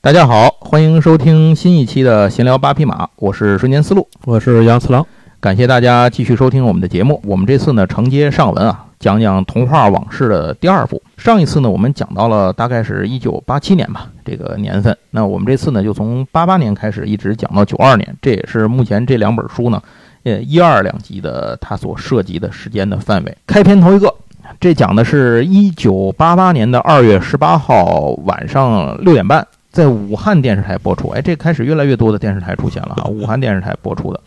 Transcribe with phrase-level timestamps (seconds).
[0.00, 5.04] 大家好，欢迎收听新一期的闲聊八匹马，我是瞬间思路，我是杨次郎，
[5.40, 7.20] 感谢大家继续收听我们的节目。
[7.24, 11.02] 我们这次呢承接上文啊，讲讲童话往事的第二部。
[11.16, 14.96] 上一次呢我们讲到了大概是一九八七年吧，这个年份。
[15.10, 19.82] 那我们这次呢就从八八年开始一直讲到九二年，这也是目前这两本书呢，
[20.22, 23.36] 呃一二两集的它所涉及的时间的范围。
[23.48, 24.14] 开篇头一个，
[24.60, 29.44] 这讲的是一九八八年的二月十八号晚上六点半。
[29.70, 33.04] 在武汉电视台播出，哎，这开始越来越多的电视台出现了哈。
[33.04, 34.18] 武汉电视台播出的《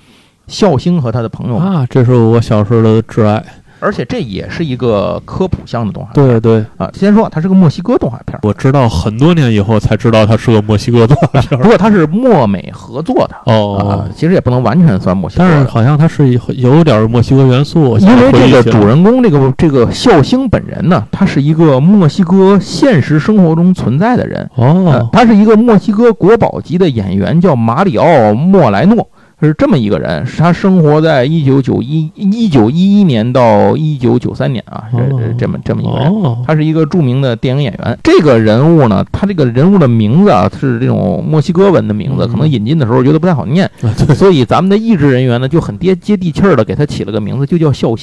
[0.48, 3.44] 笑星和他的朋友》啊，这是我小时候的挚爱。
[3.82, 6.26] 而且这也是一个科普向的动画片。
[6.26, 8.40] 对对啊，先说它是个墨西哥动画片。
[8.44, 11.60] 我知道很多年以后才知道它是个墨西哥动画片。
[11.60, 15.44] 不过它是墨美合作的哦，其实也不能完全算墨西哥。
[15.44, 17.98] 但是好像它是有点墨西哥元素。
[17.98, 29.08] 因为这个主人公这个这个孝兴本人呢，他是一个墨西哥现实生活中存在的人哦，他是一个墨西哥国宝级的演员，叫马里奥莫莱诺。
[29.47, 37.98] 是这么一个人，他生活在一九九一一九一一年到一九九三年啊，这这么这么一个人，他是一个著名的电影演员。
[38.03, 43.70] 这个人物呢，他这个人物的名字啊是这种墨西哥文的名字，可能引进的时候觉得不太好念，
[44.16, 47.95] 所以咱们的译制人员呢就很接接地气儿的给他起了个名字，就叫孝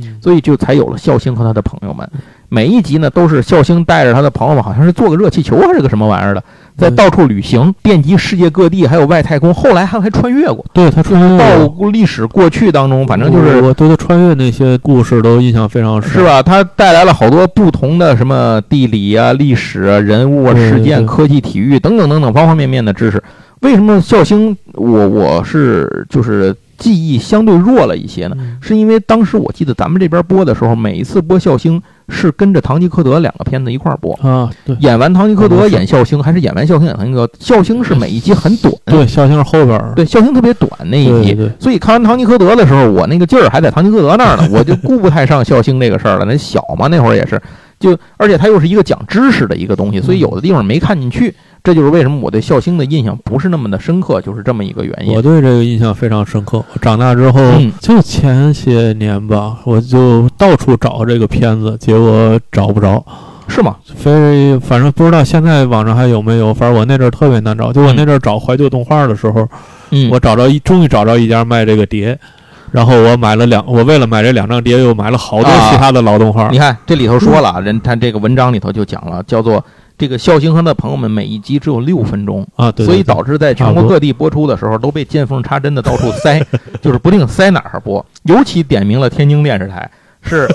[0.00, 2.08] 兴，所以就才有了孝星和他的朋友们。
[2.48, 6.42] 每一集呢都是孝星带着他的朋友们，好像是坐个热气球还是个什么玩意儿的。
[6.76, 9.52] 在到处旅行，遍及世界各地，还有外太空。
[9.52, 16.42] 后来还还穿越过，对他穿越到历史过去当中，反正就是我对他穿越那些故事都印象非常深，是吧？
[16.42, 23.22] 他带来了好多不同的什么地理啊、历史啊、人物啊、事件、科技、体育等等等等方方面面的知识。
[23.60, 28.36] 为什么孝星我我是就是记忆相对弱了一些呢？
[28.60, 31.82] 是因为当时我记得咱们这边播的时候，每一次播笑星。
[32.10, 37.32] 是跟着《堂吉诃德》两个片子一块儿播啊，对，演完《堂吉诃德》演笑星，还是演完笑星演堂吉诃德？
[37.40, 46.26] 笑星是每一集很短，对，笑星是后边，对，笑星特别短那一集，所以看完《堂吉诃德》的时候，我那个劲儿还在《堂吉诃德》那儿呢， 我就顾不太上笑星这个事儿了。
[46.26, 47.40] 那小嘛，那会儿也是，
[47.80, 51.34] 就而且它又是一个讲知识的一个东西，所以有的地方没看进去。
[51.64, 55.14] 这就是为什么我对孝兴的印象不是那么的深刻，就是这么一个原因。
[55.14, 56.58] 我对这个印象非常深刻。
[56.58, 57.40] 我长大之后，
[57.80, 63.02] 就前些年吧，我就到处找这个片子，结果找不着。
[63.48, 63.76] 是吗？
[63.96, 66.52] 非反正不知道现在网上还有没有。
[66.52, 67.72] 反正我那阵儿特别难找。
[67.72, 69.48] 就我那阵儿找怀旧动画的时候，
[70.10, 72.18] 我找着一，终于找着一家卖这个碟，
[72.72, 73.64] 然后我买了两。
[73.66, 76.50] 我为了买这两张碟，又买了好多其他的老动画。
[76.50, 79.64] 你看这里头说了，人他这个文章里头就讲了，叫做。
[79.96, 86.44] 这个笑星和的朋友们每一集只有六分钟啊，对，所以导致在全国各地播出的时候都被见缝插针的到处塞，
[86.82, 88.04] 就是不定塞哪儿播。
[88.24, 89.88] 尤其点名了天津电视台，
[90.22, 90.48] 是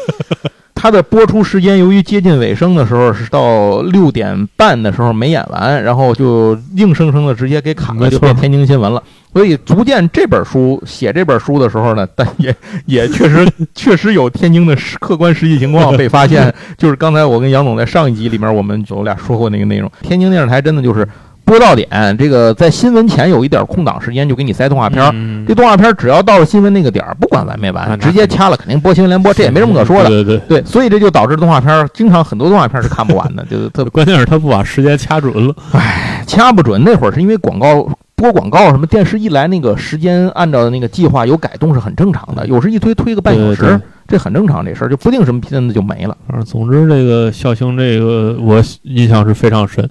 [0.81, 9.03] 它的播出时间，由于接近尾声的时候是到六点半的时候没演完，然后就硬生生的直接给砍了，就变天津新闻了。
[9.34, 13.45] 所以，逐渐这本书写这本书的时候呢，但也也确实
[13.75, 16.51] 确实有天津的客观实际情况被发现。
[16.78, 19.91] 就是刚才我跟杨总在上一集里面，我们有俩说过那个内容。
[20.01, 21.06] 天津电视台真的就是
[21.50, 25.12] 播到点，这个在新闻前有一点空档时间，就给你塞动画片儿。
[25.48, 30.09] 这动画片儿只要到了新闻那个点儿，不管完没完，直接掐了，肯定播新闻联播，这也没什么可说的。
[30.09, 35.56] 对对对，所以这就导致动画片儿经常很多动画片儿是看不完的，就特 别关键是他不把时间掐准了。
[35.72, 37.90] 唉，掐不准，那会儿是因为广告。
[38.20, 44.66] 播广告什么电视一来，那个时间按照那个计划有改动是很正常的，有时一推推个半小时，这很正常。
[44.66, 46.18] 这事儿就不定什么片子就没了。
[46.28, 49.90] 反正总之，这个孝兴这个我印象是非常深，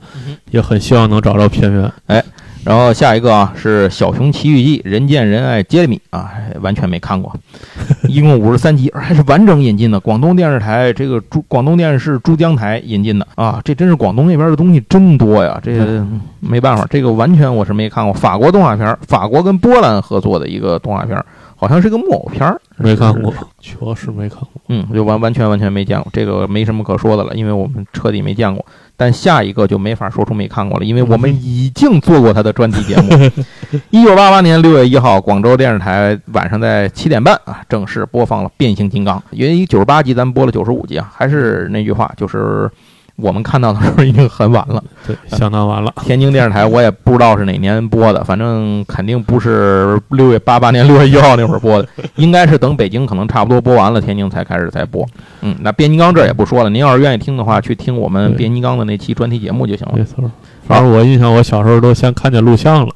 [0.51, 1.91] 也很希望能找到片源。
[2.07, 2.23] 哎。
[2.65, 7.35] 然后下一个啊是《小熊奇遇记》，人见人爱杰里米啊，完全没看过，
[8.09, 13.27] 一共五十三集，还是完整引进的，广东电视台这个珠广东电视珠江台引进的。
[13.37, 16.05] 啊，这真是广东那边的东西真多呀，这
[16.41, 18.13] 没办法，这个完全我是没看过。
[18.13, 21.17] 法国动画片，法国跟波兰合作的一个动画片，
[21.57, 28.65] 好像是个木偶片，没看过，确实没看过，嗯，就完完全完全没见过，这个没什么可说的了，因为我们彻底没见过。
[28.99, 33.09] 但下一个就没法说出没看过了，因为 我们已经做过他的专题节目。
[33.91, 39.19] 一九八八年六月一号，广州电视台晚上在七点半啊，正式播放了《变形金刚》。
[39.31, 42.71] 因为九十八集，咱们播了九十五集啊，还是那句话，就是。
[43.21, 45.93] 我们看到的时候已经很晚了，对，相当晚了。
[46.03, 55.05] 天津电视台我也不知道是哪年播的，反正肯定不是六月八八年六月一号那会儿播的， 应该是等北京可能差不多播完了，天津才开始才播。
[55.41, 59.95] 嗯，那变形金刚这也不说了，您要是愿意听的话，去听我们变形金刚的那期专题节目就行了。
[59.97, 60.31] 没错，
[60.69, 62.95] 反正我印象，我小时候都先看见录像了。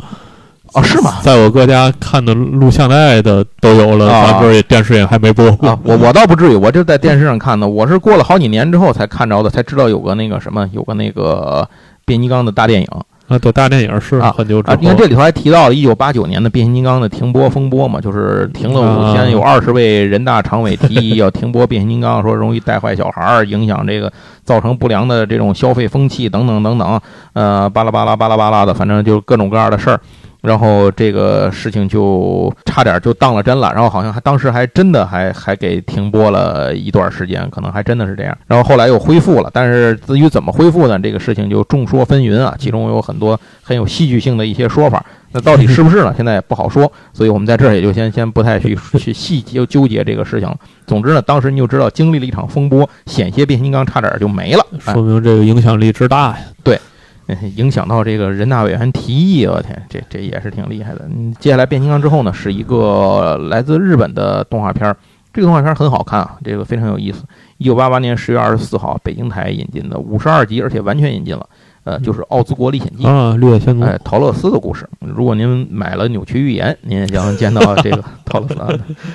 [0.74, 1.18] 哦，是吗？
[1.22, 5.78] 在我哥家看的录像带的都有了，咱这儿电视也还没播啊。
[5.84, 7.68] 我我倒不至于，我就在电视上看的。
[7.68, 11.68] 我是过了好几年之后才看着的，才知道有个那个什么，有个那个
[12.04, 12.88] 变形金刚的大电影
[13.28, 14.76] 啊，对，大电影是啊，很久之后。
[14.80, 24.12] 你看这里头还提到了一九八九年的变形金刚的停播风波嘛，就是停了五天，有二十位人大常委提议要停播变形金刚， 说容易带坏小孩儿，影响这个，
[24.44, 27.00] 造成不良的这种消费风气等等等等，
[27.34, 30.00] 呃，巴拉巴拉巴拉巴拉的，反正就各种各样的事儿。
[30.42, 38.36] 然后这个事情就差点就当了真了，然后好像还当时还真的还还给停播了一段时间，可能还真的是这样。
[38.46, 40.98] 然后后来又恢复了，但是至于怎么恢复呢？
[40.98, 45.04] 这个事情就众说纷纭啊，其中有很多很有戏剧性的一些说法。
[45.34, 46.12] 那到底是不是呢？
[46.14, 50.56] 现在也不好说，所以我们在这儿也就先先不太去去细究纠结这个事情了。
[50.86, 56.38] 总之呢，当时你就知道经历了一场风波，险些变形金刚差点就没了，说明这个影响力之大呀。
[56.64, 56.78] 对。
[57.56, 61.08] 影响到这个人大委员提议，我天，这这也是挺厉害的。
[61.38, 64.94] 接下来变形金刚之后呢，是一个来自日本的动画片，
[65.32, 67.24] 这个动画片很好看啊，这个非常有意思。
[67.58, 71.48] 一九八八年十月二十四号，北京台引进的五十二集，而且完全引进了。
[71.84, 74.88] 呃，就是《奥兹国历险记》啊，《绿野仙踪》哎，陶乐斯的故事。
[75.00, 78.54] 如果您买了扭曲预言，您也将见到这个 陶乐斯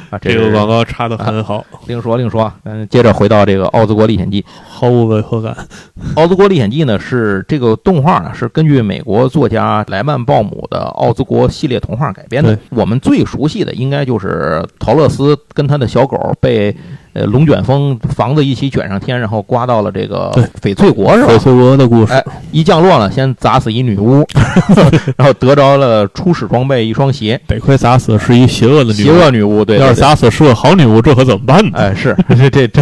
[0.09, 0.19] 啊。
[0.19, 1.65] 这个广告插的很好。
[1.85, 5.53] 另说另说，嗯，接着回到这个《奥兹国历险记》，毫无违和感。
[6.15, 12.57] 《奥兹国历险记》呢是这个动画呢是根据美国作家莱曼鲍姆的《奥兹国》系列童话改编的。
[12.71, 16.75] 我们最熟悉的应该就是陶乐斯跟他的小狗被。
[17.17, 20.31] 呃，龙卷风房子一起卷上天，然后刮到了这个
[20.61, 21.33] 翡翠国是吧？
[21.33, 24.23] 翡翠国的故事，哎，一降落呢，先砸死一女巫，
[25.17, 27.41] 然后得着了初始装备一双鞋。
[27.47, 31.79] 得亏砸死是一邪恶的邪恶女巫，对，要是砸死是个好女巫，这可怎么办呢？
[31.79, 32.81] 哎，是这这这，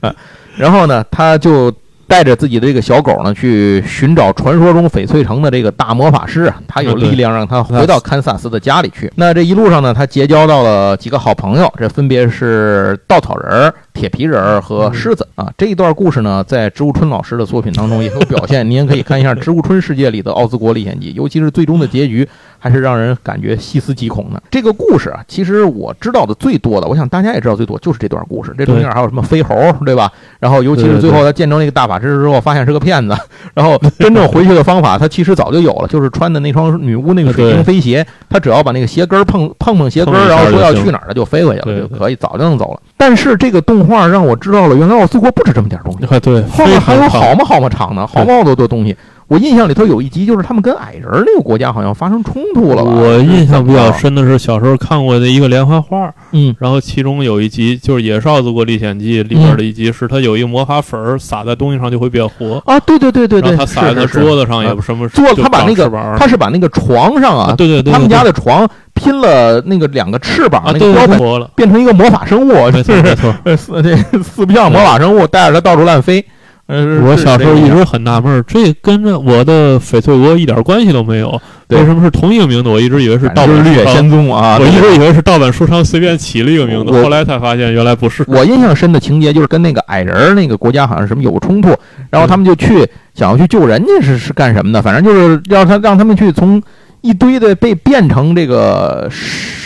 [0.00, 0.14] 啊，
[0.56, 1.70] 然后呢，他就。
[2.08, 9.12] 带着自己的这个小狗呢，去寻找传说中翡翠城的这个大魔法师啊，他有力量让他回到堪萨斯的家里去。
[9.16, 15.52] 那这一路上呢，他结交到了几个好朋友，这分别是稻草人、铁皮人和狮子啊。
[15.58, 22.26] 这一段故事呢，在植物春老师的作品当中也有表现，您可以看一下《植物春世界》里的奥兹国历险记，尤其是最终的结局。
[22.58, 28.54] 还是让人感觉细思极恐的这个故事啊，其实我知道的最多的，我想大家也知道最多就是这段故事。
[28.58, 30.10] 这中间还有什么飞猴，对吧？
[30.40, 33.16] 然后尤其是最后他见证那个大法师之后，发现是个骗子，
[33.54, 42.80] 然后真正回去的方法他其实早就有了，就是穿的那双女巫那个水晶飞鞋，他只要把那个鞋跟碰碰碰鞋跟，然后说要去哪儿了就飞过去了，就可以早就能走了。
[42.96, 48.96] 但是这个动画让我知道了，原来奥斯国不止这么点东西，对，后面还有好么好么长呢，好么好多多东西。
[49.28, 52.82] 我印象里头有一集，就是他们跟矮人那个国家好像发生冲突了。
[52.82, 62.62] 我印象比较深的是小时候看过的一个连环画，嗯，然后其中有一集就是《野少子国历险记》里边的一集，是他有一个魔法粉儿撒在东西上就会变活。
[62.64, 62.80] 啊！
[62.80, 76.24] 对对对对对，他撒在桌子上也不什么，做他把那个他是把那个床上啊，对对对，他们家的床拼了那个两个翅膀，那个标本，变成一个魔法生物，没错没错， 四这四不像魔法生物，带着它到处乱飞。
[76.68, 81.40] 我小时候一直很纳闷，这跟着我的翡翠国一点关系都没有。
[81.68, 82.68] 为什么是同一个名字？
[82.68, 84.58] 我一直以为是盗版绿野仙踪啊！
[84.60, 88.22] 我一直以为是盗版书商随便起了一个名字，后来才发现原来不是。
[88.26, 91.74] 我印象深的情节就是跟那个矮人那个国家好像什么有个冲突，
[92.10, 94.82] 然后他们就去想要去救人家，是是干什么的？
[94.82, 96.62] 反正就是要他让他们去从
[97.00, 99.08] 一堆的被变成这个。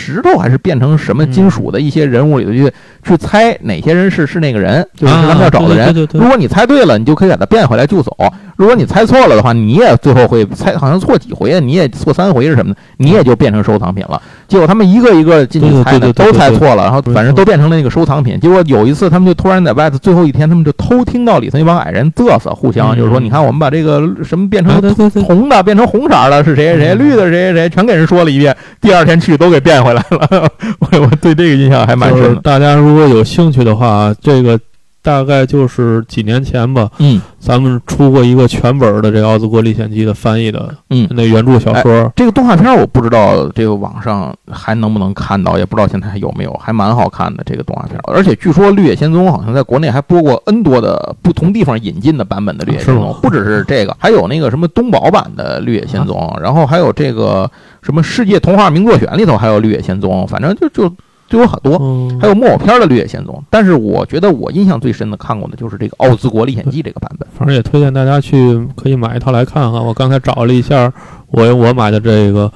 [0.05, 2.69] 石头还是变成什么金属的一些人物里头去
[3.03, 5.95] 去猜哪些人是是那个人，就是他们要找的人。
[6.11, 8.11] 如果你猜对了，你就可以把他变回来救走；
[8.55, 14.21] 如果你猜错了的话，你也最后会猜，好像错几回，你也错三回是什么的，你也就变成收藏品了。
[14.47, 18.39] 结果他们一个一个进去猜的都猜错了，然后反正都变成了那个收藏品。
[18.39, 24.73] 结果有一次，他们就突然在外头，最后一天，他们就偷听到里头一帮矮人嘚瑟，互相就是说：“你看，我们把这个什么变成
[25.23, 28.55] 红的，变成红色的，是谁谁谁；绿的谁谁谁，全给人说了一遍。
[28.79, 32.35] 第二天去都给变回来。”来了， 我我对这个印象还蛮深。
[32.43, 34.59] 大家如果有兴趣的话，这个
[35.03, 36.89] 大概就是几年前吧。
[36.97, 42.11] 嗯，咱们出过一个全本的这个《奥兹国历险记》的翻译的，嗯，那原著小说。
[42.15, 47.99] 这个动画片我不知道这个网上还能不能看到，也不知道现在还有没有，还蛮好看的这个动画片。
[48.05, 57.51] 而且据说《绿野仙踪》好像在国内还播过 N 多的不同地方引进的版本的《绿野仙踪》，不只是这个，还有那个什么东宝版的《绿野仙踪》，然后还有这个。
[57.83, 60.89] 什么世界童话名作选里头还有《绿野仙踪》，反正就就
[61.33, 61.79] 就有很多，
[62.21, 63.33] 还有木偶片的《绿野仙踪》。
[63.49, 67.27] 但是我觉得我印象最深的看过的就是这个《奥兹国历险记》这个版本。
[67.35, 69.81] 反正也推荐大家去可以买一套来看哈。
[69.81, 70.93] 我刚才找了一下，
[71.31, 72.51] 我我买的这个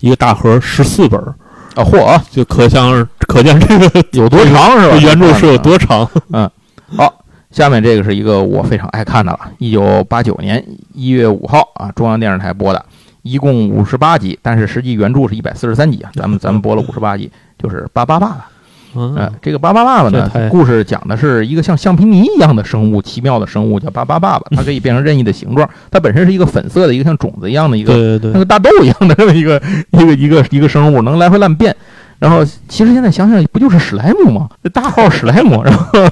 [0.00, 1.18] 一个大盒十四本
[1.74, 4.96] 啊，嚯啊，就可想可见这个 有多长是吧？
[5.00, 6.06] 原著是有多长？
[6.30, 6.50] 嗯，
[6.98, 12.84] 好，下面这个是一个我非常爱看的了，一九八九年一月五号啊，中央电视台播的。
[13.22, 16.10] 一共五十八集，但是实际原著是一百四十三集啊。
[16.14, 18.46] 咱们咱们播了五十八集，就是巴巴爸爸。
[18.94, 25.68] 嗯，这个巴巴爸爸呢，故事讲的是一个像橡皮泥一样的生物，奇妙的生物叫巴巴爸爸，它可以变成任意的形状。
[25.90, 29.60] 它本身是一个粉色的一个像种子一样的一个，对对对，像个大豆一样的这么一个
[29.90, 31.76] 一个一个一个生物，能来回乱变。
[32.18, 34.48] 然后其实现在想想，不就是史莱姆吗？
[34.64, 36.08] 这大号史莱姆，然后。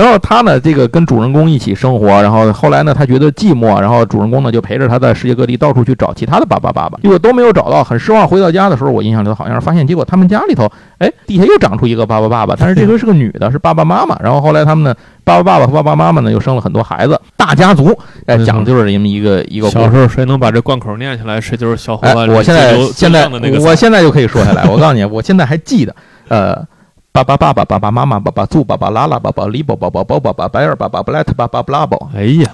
[0.00, 8.26] 然后他呢，这个跟主人公一起生活，然后后来呢，他觉得寂寞，然后主人公呢就陪着他在世界各地到处去找其他的爸爸爸爸，结果都没有找到，很失望。
[8.26, 10.66] 回到家的时候，我印象里头好像是发现，结果他们家里头，
[10.96, 14.18] 哎，地下又长出一个爸爸爸爸，但是这回是个女的，是爸爸妈妈。
[14.22, 19.68] 然后后来他们呢，爸爸爸爸和爸爸妈妈呢又生了很多孩子，大家族，哎，讲的就是这么一个一个。
[19.68, 22.26] 小时候谁能把这贯口念下来，谁就是小伙伴。
[22.26, 24.64] 我现在现在我现在就可以说下来。
[24.64, 25.94] 我告诉你，我现在还记得，
[26.28, 26.66] 呃。
[27.12, 32.48] 爸爸爸爸爸爸妈妈爸爸祖爸爸拉拉爸爸李宝宝宝宝爸爸白尔爸爸布莱特爸爸布拉宝，哎呀，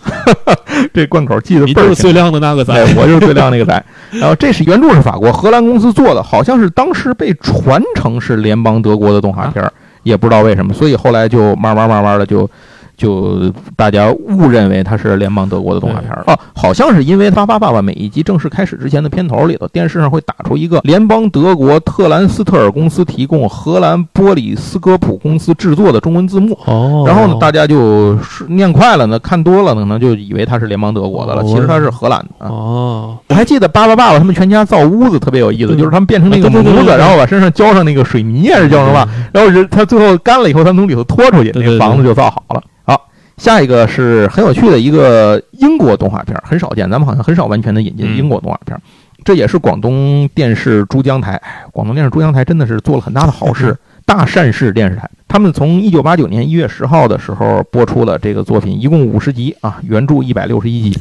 [0.95, 3.85] 这贯口记得倍儿最亮的那个仔，我就是最亮那个仔。
[4.13, 9.71] 然后这是原著是法国荷兰公司做的，好像是当时被传承是联邦德国的动画片儿，
[10.03, 12.49] 也不知道为什么，所以后来就慢慢慢慢的就。
[12.97, 26.59] 就大家误认为它是联邦德国的动画片儿啊，好像是因为《巴巴爸爸》每一集正式开始之前的片头里头，电视上会打出一个联邦德国特兰斯特尔公司提供、荷兰波里斯科普公司制作的中文字幕。
[26.65, 32.47] 哦，然后呢，大家就念快了呢，看多了可能就以为它是联邦德国的了，其实它是荷兰的。
[32.47, 42.63] 哦，我还记得《巴巴爸爸》他们全家造屋子特别有意思，就是他们变成那个模子，然后把身上浇上那个水泥还是叫什么，然后人他最后干了以后，他从里头拖出去，那个房子就造好了。
[43.37, 48.79] 下一个是很有趣的一个英国动画片，很少见，咱们好像很少完全的引进英国动画片。
[49.25, 51.41] 这也是广东电视珠江台，
[51.73, 53.77] 广东电视珠江台真的是做了很大的好事，
[54.07, 55.11] 大善事电视台。
[55.27, 60.99] 他们从一九八九年一月十号的时候播出了这个作品，一共五十集啊，原著一百六十一集，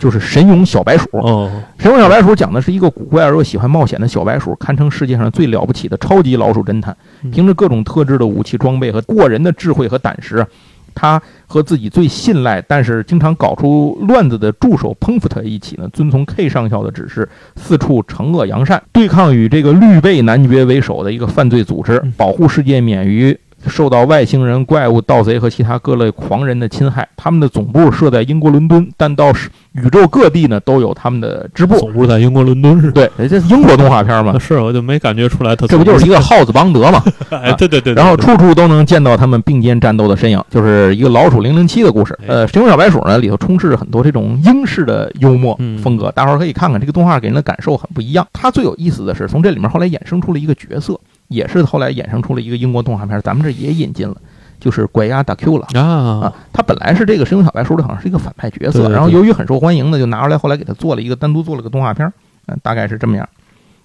[0.00, 1.06] 就是《神勇小白鼠》。
[1.20, 1.50] 哦，
[1.82, 6.96] 《神勇小白鼠》讲的是一个古怪而又喜欢冒险的小白鼠，堪称世界上最了不起的超级老鼠侦探，
[7.30, 10.44] 凭着各种特制的武器装备和过人的智慧和胆识。
[10.94, 23.38] 他和自己最信赖，但是经常搞出乱子的助手彭福特一起呢，遵从 K 上校的指示，四处惩恶扬善，对抗与这个绿背男爵为首的一个犯罪组织，保护世界免于。
[23.66, 29.30] 受到外星人、怪物、盗贼和其他各类狂人的侵害，他们的总部设在英国伦敦，但到
[29.72, 31.78] 宇宙各地呢都有他们的支部。
[31.78, 32.90] 总部在英国伦敦是？
[32.92, 34.38] 对，这英国动画片嘛。
[34.38, 35.54] 是，我就没感觉出来。
[35.54, 37.02] 这不就是一个耗子邦德嘛？
[37.30, 37.92] 哎，对对对。
[37.94, 42.18] 然后处处都能见到他们并肩战斗的身影，就是一个老鼠零零七的故事。
[42.26, 48.26] 呃，神勇小白鼠呢里头充斥着很多这种英式的幽默风格，大伙儿可以看看这个动画给人的感受很不一样。
[48.32, 50.98] 它最有意思的是从这里面后来衍生出了一个角色。
[51.30, 54.16] 也是后来衍生出了一个英国动画片，咱们这也引进了，
[54.58, 56.34] 就是怪鸭打 Q 了啊啊！
[56.52, 62.12] 他本来是这个《神勇小白鼠》里好像是一个反派角色，然后由于很受欢迎呢，就拿出来后来给他做了一个单独做了个动画片，
[62.46, 63.28] 嗯，大概是这么样。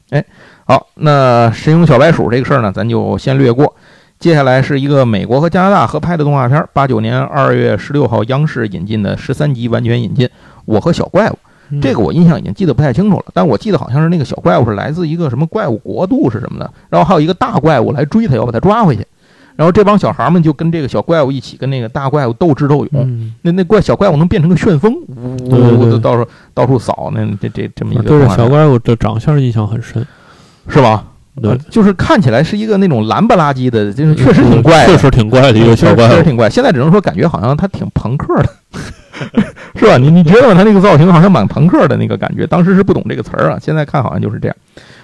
[0.10, 0.26] 哎，
[0.66, 3.76] 好，那《神勇小白鼠》这个事儿呢，咱就先略过。
[4.18, 10.26] 接下来是一个美国和加拿大合拍的动画片，八九年二月十六号央视引进的十三集完全引进，
[10.66, 11.34] 《我和小怪物》。
[11.82, 19.06] 这个我印象已经记得不太清楚了，但我记得好像是那个小怪物是来自一个什么怪物国度是什么的，然后还有一个大怪物来追他，要把他抓回去，
[19.56, 28.04] 然后这帮小孩们就跟这个小怪物一起跟那个大怪物斗智斗勇，那那怪小怪物能变成个旋风，呜呜的到处到处扫，那这这这么一个。
[28.04, 30.06] 对小怪物的长相印象很深，
[30.68, 31.06] 是吧？
[31.42, 36.50] 对，就是看起来是一个那种蓝不拉几的，就是确实挺怪，确实挺怪的一个小怪物，确实挺怪。
[36.50, 38.50] 现在只能说感觉好像他挺朋克的。
[39.76, 39.98] 是吧？
[39.98, 42.46] 你你觉得他那个造型好像蛮朋克的那个感觉？
[42.48, 44.56] 当时是不懂这个词儿啊，现在看好像就是这样。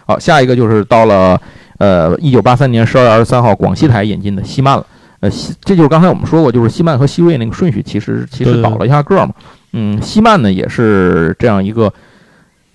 [0.05, 1.39] 好，下一个就是到了
[1.77, 4.85] 呃，一九八三年十二月二十三号，广西台引进的西曼了。
[5.21, 9.33] 呃，西这就是刚才我们说过，就是西曼和西瑞那个顺序，其实其实倒了一下个嘛。
[9.73, 11.91] 嗯，西曼呢也是这样一个。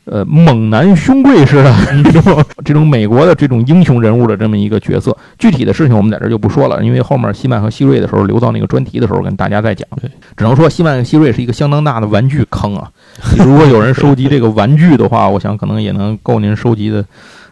[0.07, 1.75] 呃，猛男兄贵似的
[2.13, 9.87] 这种这种美国的这种英雄人物的这么一个角色，具体的事情我们在这就不说了，因为后面西曼和希瑞的时候留到那个专题的时候跟大家再讲。
[10.37, 12.89] 只能说西曼和希瑞是一个相当大的玩具坑啊！
[13.39, 17.05] 如果有人收集这个玩具的话，我想可能也能够您收集的，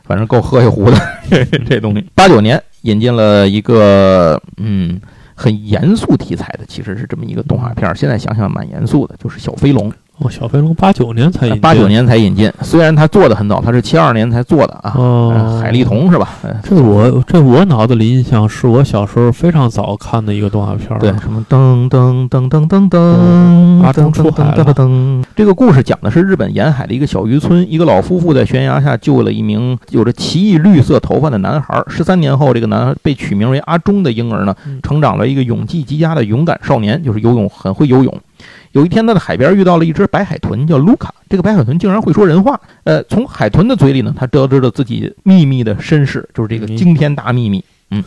[0.04, 0.96] 反正够喝一壶的
[1.68, 2.06] 这东西。
[2.14, 5.00] 八九年引进了一个嗯
[5.34, 9.92] 很严肃题材的，其实是这么一个动画片，现在想想蛮严肃的，就是小飞龙。
[10.18, 12.50] 哦，小飞龙八九年才引，八九年才引进。
[12.62, 14.94] 虽然他做的很早，他是七二年才做的啊。
[14.97, 16.28] 哦，海力童是吧？
[16.62, 20.97] 这我这我脑子里印象是我小时候非常早看的一个动画片。
[21.00, 25.23] 对，什么噔噔噔噔噔噔，阿忠出海了。
[25.35, 31.83] 这个故事讲的是日本沿海的一个小渔村，一个老夫妇在悬崖下救了一名有着奇异绿色头发的男孩。
[31.88, 34.54] 十三年后，这个男孩被取名为阿忠的婴儿呢，
[34.85, 38.16] 成长了一个勇气极佳的勇敢少年，就是游泳很会游泳。
[38.75, 41.14] 有一天，他在海边遇到了一只白海豚，叫卢卡。
[41.28, 42.61] 这个白海豚竟然会说人话。
[42.83, 47.64] 呃，从海豚的嘴里呢，他得知了自己秘密的身世，就是这个惊天大秘密。
[47.93, 48.02] 嗯，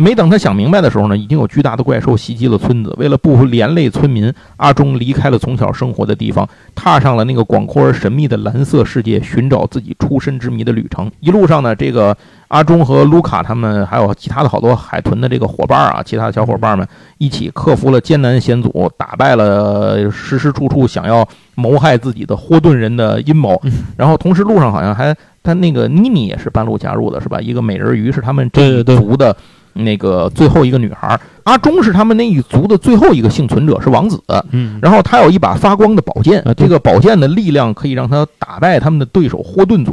[0.00, 2.94] 没等他想明白的时候呢，已经有巨大的怪兽袭击了村子。
[2.96, 11.12] 为了不连累村民，阿忠离开了从小生活的地方，踏上了那个广阔而神秘的蓝色世界，寻找自己出身之谜的旅程。
[11.20, 12.16] 一路上呢，这个
[12.48, 16.88] 阿忠和卢卡他们还有其他的好多海豚的这个伙伴啊，其他的小伙伴们
[17.18, 23.60] 一起克服了艰难险阻，打败了时时处处想要谋害自己的霍顿人的阴谋。
[23.98, 25.14] 然后同时路上好像还。
[25.42, 27.40] 他那个妮妮也是半路加入的，是吧？
[27.40, 29.34] 一个美人鱼是他们这一族的
[29.72, 31.18] 那个最后一个女孩。
[31.44, 34.22] 阿忠是他们那一族的最后一个幸存者，是王子。
[34.52, 39.92] 嗯，然后他有一把发光的宝剑，这个宝剑的力量可以让他打败他们的对手霍顿族。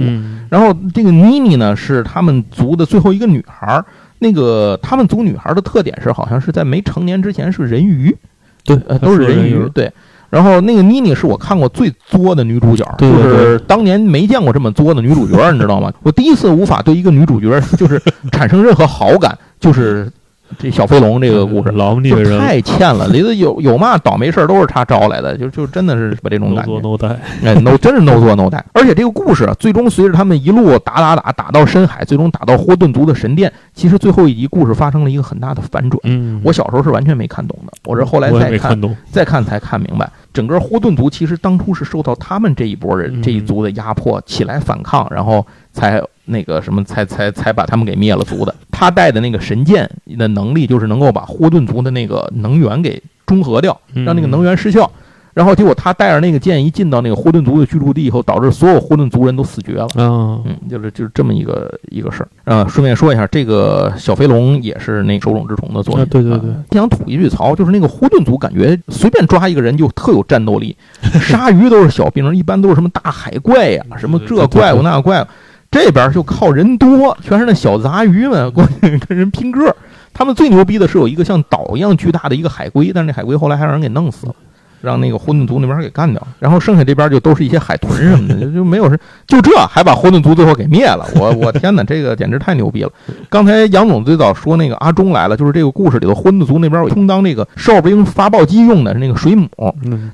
[0.49, 3.83] 然后这个妮妮呢是他们族的最后一个女孩。
[4.19, 8.17] 那个他们族女孩的特点是，好像是在没成年之前是人鱼，
[8.65, 9.91] 对，都是人鱼，对。
[10.29, 15.91] 然后那个妮妮是我看过最作的女主角，就是当年没见过这么作的女主角，你知道吗？
[16.03, 20.11] 我第一次无法对一个女主角 就是产生任何好感，就是。
[20.57, 21.99] 这小飞龙这个故事老
[22.39, 26.73] 太欠了，里头有有嘛倒霉事儿都是他招来的，就就真的是把这种感觉。
[26.79, 33.51] no 做 no 哎，no 真是 no 做 no 而且这个故事最终随着他们一路打打打打到深海，最终打到霍顿族的神殿。
[33.73, 35.99] 其实最后一集故事发生了一个很大的反转。
[36.03, 38.79] 嗯，我小时候是完全没看懂的，我是后来再看
[39.11, 45.45] 再看才看明白，整个霍顿族其实当初是受到他们这一波人这一族的压迫起来反抗，然后
[45.77, 46.03] 才。
[46.29, 48.53] 那个什么，才才才把他们给灭了族的。
[48.69, 54.91] 他带的那个神剑的能力，就是能够把霍顿族的那个能源给中和掉，让那个能源失效。
[55.33, 59.87] 然后结果他带着那个剑一进到那个霍顿族的居住地以后，导致所有霍顿族人都死绝了。
[59.95, 62.27] 嗯，就是就是这么一个一个事儿。
[62.43, 66.05] 啊，顺便说一下，这个小飞龙也是那手冢治虫的作品。
[66.07, 66.49] 对对对。
[66.71, 70.75] 想吐一句槽，就是那个霍顿族感觉随便抓一个人就特有战斗力，
[71.21, 75.25] 鲨鱼都是小兵，一般都是什么大海怪呀，什么这怪物那怪物。
[75.69, 79.75] 这边就靠人多，全是那小杂鱼们过去跟人拼个。
[80.13, 84.35] 他们最牛逼的是有一个像岛一样巨大的一个海龟，但是那海龟后来还让人给弄死了。
[84.81, 91.05] 让那个混沌族那边给干掉，然后剩下这边就都是一些海豚什么的，就 就没有人就这还把混沌族最后给灭了。
[91.15, 92.91] 我 我天哪，这个简直太牛逼了！
[93.29, 99.47] 刚才杨总最早说那个阿忠来了，就是这个故事里头混沌族那边充当那个哨兵发报机用的那个水母。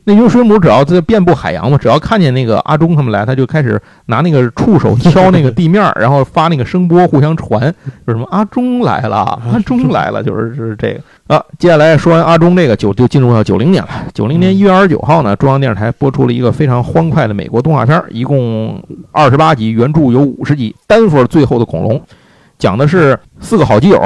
[0.06, 7.62] 那群水母只要在遍布海洋嘛，只要看见那个阿忠他们来，他就开始拿那个触手敲那个地面，然后发那个声波互相传，
[8.06, 11.02] 说什么阿忠来了，阿忠来了，就是是这个。
[11.28, 13.90] 啊，接下来说完阿忠这个，就就进入到九零年了。
[14.14, 20.76] 九零年一月二十九号呢，中央电视台播出了一个非常欢快的美国动画片，一共二十八集，原著有五十集。
[20.86, 22.02] 丹佛最后的恐龙，
[22.60, 24.02] 讲的是四个好基友，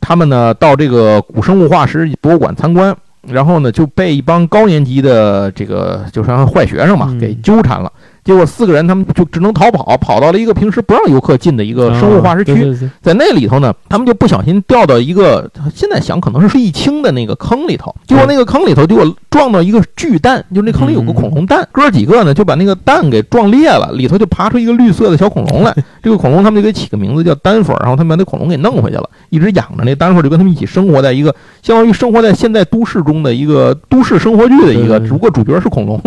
[0.00, 2.94] 他们呢到这个古生物化石博物馆参观，
[3.28, 7.90] 然后呢就被一帮高年级的这个就是坏学生嘛给纠缠了。
[8.26, 17.94] 结果四个人他们就只能逃跑，跑到了一个平时不让游客进的一个生物化石区，在那里头呢，他们就不小心掉到一个现在想可能是沥青的那个坑里头。
[18.04, 25.72] 结果那个坑里头结果撞到一个巨蛋，就那坑里有个恐龙蛋，哥几个呢就把那个蛋给撞裂了，里头就爬出一个绿色的小恐龙来。
[26.02, 29.84] 这个恐龙他们就给起个名字叫丹佛，然后他们把那恐龙给弄回去了，一直养着。
[29.84, 36.00] 那丹佛就跟他们一起生活在一个相当于生活在现在都市中的一个都市生活剧的一个，只不过主角是恐龙，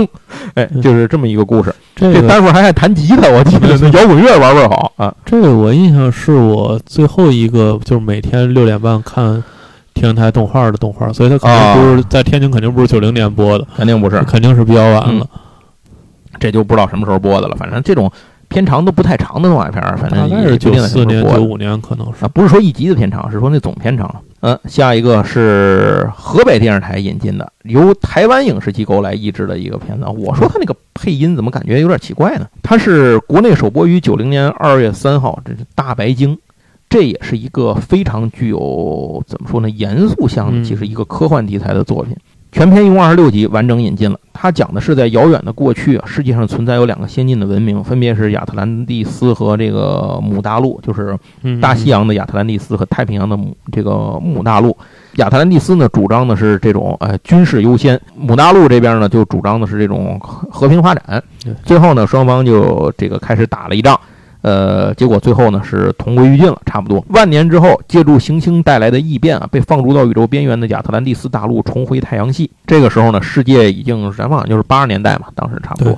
[0.56, 1.74] 哎，就是这么一个故事。
[1.96, 5.14] 这 待会儿还爱弹吉他，我记得那摇滚乐玩味儿好啊。
[5.26, 9.44] 这个我印象是我最后一个，就是每天六点半看
[9.94, 15.26] 天津台动画的动画，所以它肯定不是在天津，肯定不是九零年播的，肯定不是，肯定是比较晚了。
[16.40, 17.56] 这就不知道什么时候播的了。
[17.58, 18.12] 反正这种
[18.48, 24.14] 片长都不太长的动画片，反正大概是九四年、九五年可能是啊，不是说一集的片长，是说那总片长。
[24.42, 30.06] 嗯，下一个是河北电视台引进的，由台湾影视机构来译制的一个片子。
[30.06, 32.48] 我说他那个配音怎么感觉有点奇怪呢？
[32.64, 36.36] 它是国内首播于九零年二月三号，这是《大白鲸》，
[36.90, 42.16] 这也是一个非常具有怎么说呢，严肃向，其实一个科幻题材的作品。
[42.52, 44.18] 全片一共二十六集，完整引进了。
[44.42, 51.14] 它讲的是在遥远的过去啊，世界上存在有两个先进的文明，分别是亚特兰蒂斯和这个母大陆，就是
[51.60, 54.78] 大西洋的亚特兰蒂斯和太平洋的母这个母大陆。
[55.16, 61.22] 亚特兰蒂斯呢，主张的是这种呃军事优先；母大陆这边呢，就主张的是这种和平发展。
[61.66, 64.00] 最后呢，双方就这个开始打了一仗。
[64.50, 67.06] 呃，结果最后呢是同归于尽了，差不多。
[67.10, 72.50] 万年之后，借助行星带来的异变啊，被放逐到宇宙边缘的亚特兰蒂斯大陆重回太阳系。
[72.66, 75.96] 这个时候呢，世界已经咱放就是八十年代嘛，当时差不多，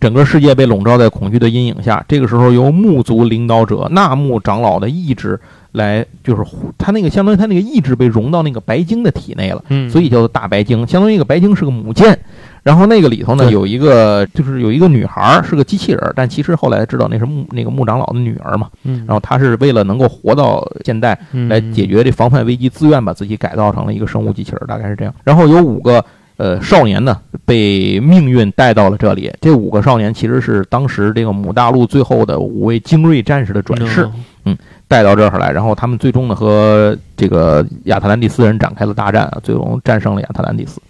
[0.00, 2.04] 整个世界被笼罩在恐惧的阴影下。
[2.06, 5.40] 这个时候，由木族领导者纳木长老的意志
[5.72, 6.44] 来，就是
[6.78, 10.86] 他那个相当于他那个意志被融到那个白鲸的体内了，所以叫做大白鲸。
[10.86, 12.16] 相当于一个白鲸是个母舰。
[12.64, 18.70] 然后那个里头呢，有一个就是有一个女孩是个机器人，但其实后来知道那是木那个木长老的女儿嘛。
[18.84, 19.04] 嗯。
[19.06, 21.16] 然后她是为了能够活到现代，
[21.50, 25.14] 来解决这防范危机，自愿把自己改造成了一个生物机器人，大概是这样。
[25.24, 26.02] 然后有五个
[26.38, 29.30] 呃少年呢，被命运带到了这里。
[29.42, 34.08] 这五个少年其实是当时这个母大陆最后的五位精锐战士的转世，
[34.46, 34.56] 嗯，
[34.88, 35.52] 带到这儿来。
[35.52, 40.80] 然后他们最终呢和这个亚特兰蒂斯人展开了大战，最终战胜了亚特兰蒂斯。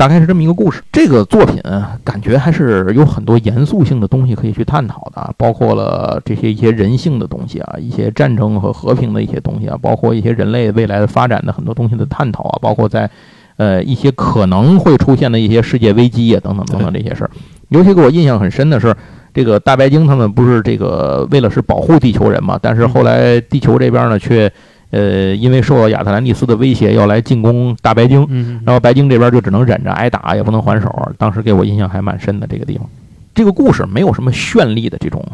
[0.00, 0.82] 大概是这么一个故事。
[0.90, 1.60] 这个作品
[2.02, 13.10] 感觉还是有很多严肃性的东西可以去探讨的，包括了这些一些人性的东西啊，一些战争和和平的一些东西啊，包括一些人类未来的发展的很多东西的探讨啊，包括在
[13.58, 17.30] 呃一些可能会出现的一些世界危机啊等等等等这些事儿。
[17.68, 18.96] 尤其给我印象很深的是，
[19.34, 24.50] 这个大白鲸他们不是这个为了是保护地球人嘛，但是后来地球这边呢却。
[24.90, 28.26] 呃，因为受到亚特兰蒂斯的威胁，要来进攻大白鲸，
[28.64, 31.12] 然后白鲸这边就只能忍着挨打，也不能还手。
[31.16, 32.88] 当时给我印象还蛮深的这个地方。
[33.32, 35.24] 这个故事没有什么绚丽的这种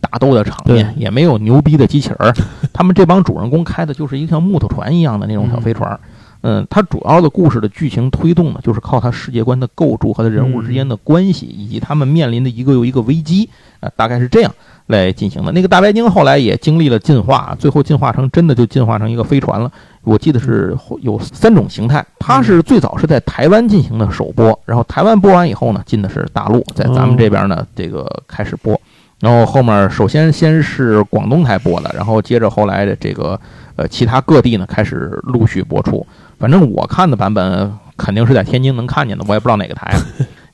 [0.00, 2.34] 打斗的场面，也没有牛逼的机器人。
[2.72, 5.98] 他们这帮主人公开的就是一个像木头船一样的那种小飞船。
[6.42, 14.54] 嗯，它主要的故事的剧情推动呢，就是靠它世界观的构筑和人物之间的关系，以及他们面临的一个又一个危机啊，大概是这样。
[14.90, 19.70] 来进行的那个大白鲸后来也经历了进化，最后进化成真的就进化成一个飞船了。
[20.02, 28.80] 我记得是有三种形态，它是最早是在台湾进行的首播，然后台湾播完以后呢，进的是大陆，在咱们这边呢这个开始播，
[29.20, 33.38] 然后后面首先先是广东台播的，然后接着后来的这个
[33.76, 36.06] 呃其他各地呢开始陆续播出。
[36.38, 39.94] 反正我看的版本肯定是在天津能看见的，我也不知道哪个台。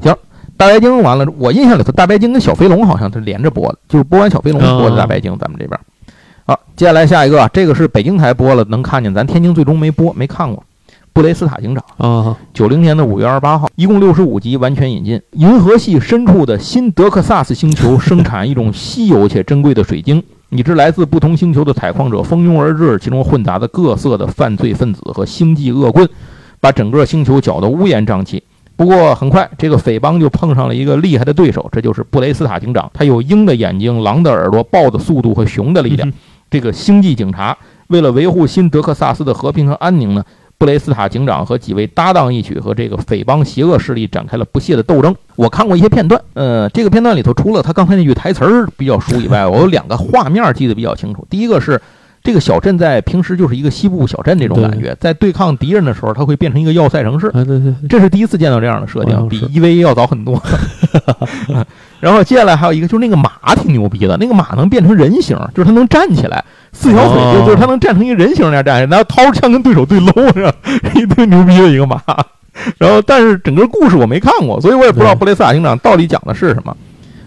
[0.01, 0.13] 行。
[0.57, 5.37] 大白鲸完了，我印象里头大白鲸跟小飞龙好像是连着播的，就是播完小飞龙播的大白鲸。
[5.39, 5.79] 咱们这边，
[6.47, 10.65] 好，接下来下一个，这个是北京台播了，能看见，咱天津最终没播，没看过。
[11.13, 15.21] 布雷斯塔警长啊，九零年的五月二十八号，一共六十五集，完全引进。
[15.33, 26.07] 银河系深处的新德克萨斯星球生产一种稀有且珍贵的水晶，以致来自不同星球的采矿者蜂拥而至，其中混杂的各色的犯罪分子和星际恶棍，
[26.61, 28.43] 把整个星球搅得乌烟瘴气。
[28.77, 32.91] 不过很快，这个匪帮就碰上了一个厉害的对手，这就是布雷斯塔警长。
[32.93, 36.13] 他有鹰的眼睛、狼的耳朵、豹的速度和熊的力量。
[36.51, 37.57] 这个星际警察
[37.89, 40.23] 为了维护新德克萨斯的和平和安宁呢，
[40.59, 45.17] 布雷斯塔警长和几位搭档一起和这个匪帮邪恶势力展开了不懈的斗争。
[45.37, 51.27] 我看过一些片段，呃，这个片段里头除了他刚才那句台词儿比较熟以外，我有两个画面记得比较清楚。
[51.31, 51.81] 第一个是。
[52.27, 57.31] 这个小镇在平时就是一个西部小镇那种感觉，在对抗敌人的时候，它会变成一个要塞城市。
[57.31, 60.43] 对对，这是第一次见到这样的设定，比 EVA 要早很多。
[62.01, 70.53] 然后接下来还有一个，就是那个马挺牛逼的，那个马能变成人形，就是它能站起来，四条腿，就就是它能站成一个人形那样站，然后掏着枪跟对手对搂，是吧？
[70.97, 72.03] 一堆牛逼的一个马。
[72.79, 76.77] 然后，但是整个故事我没看过，所以我也不知道布雷斯塔警长到底讲的是什么。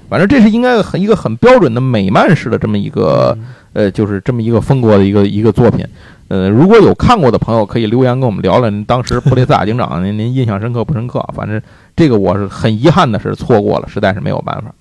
[0.09, 3.37] 反正这是应该很一个很标准的美漫式的这么一个。
[3.71, 5.85] 呃，就是这么一个风格的一个一个作品，
[6.27, 11.23] 呃，如果有看过的朋友，可以留言跟我们聊聊，您当时布雷斯塔警长，您 您印象深刻不深刻？
[11.35, 11.61] 反正
[11.95, 14.73] 这个我是很遗憾的是错过了，实在是没有办法。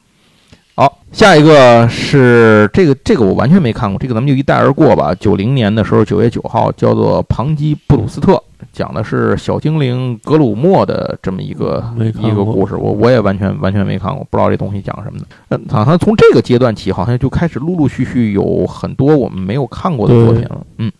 [0.74, 5.14] 好，下一个是这个这个我完全没看过，这个咱们就一带而过吧。
[5.14, 8.32] 九零年的时候，九月九号，叫做《庞基布鲁斯特》。
[8.78, 11.82] 讲的是小精灵格鲁莫的这么一个
[12.20, 15.26] 一个故事，我我也完全完全没看过，不知道这东西讲什么的。
[15.48, 20.64] 嗯，好像从这个阶段起，好像就开始陆陆续续有很多我们没有看过的作品了。
[20.76, 20.92] 嗯，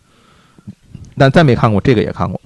[1.17, 2.41] 但再没看过这个也看过，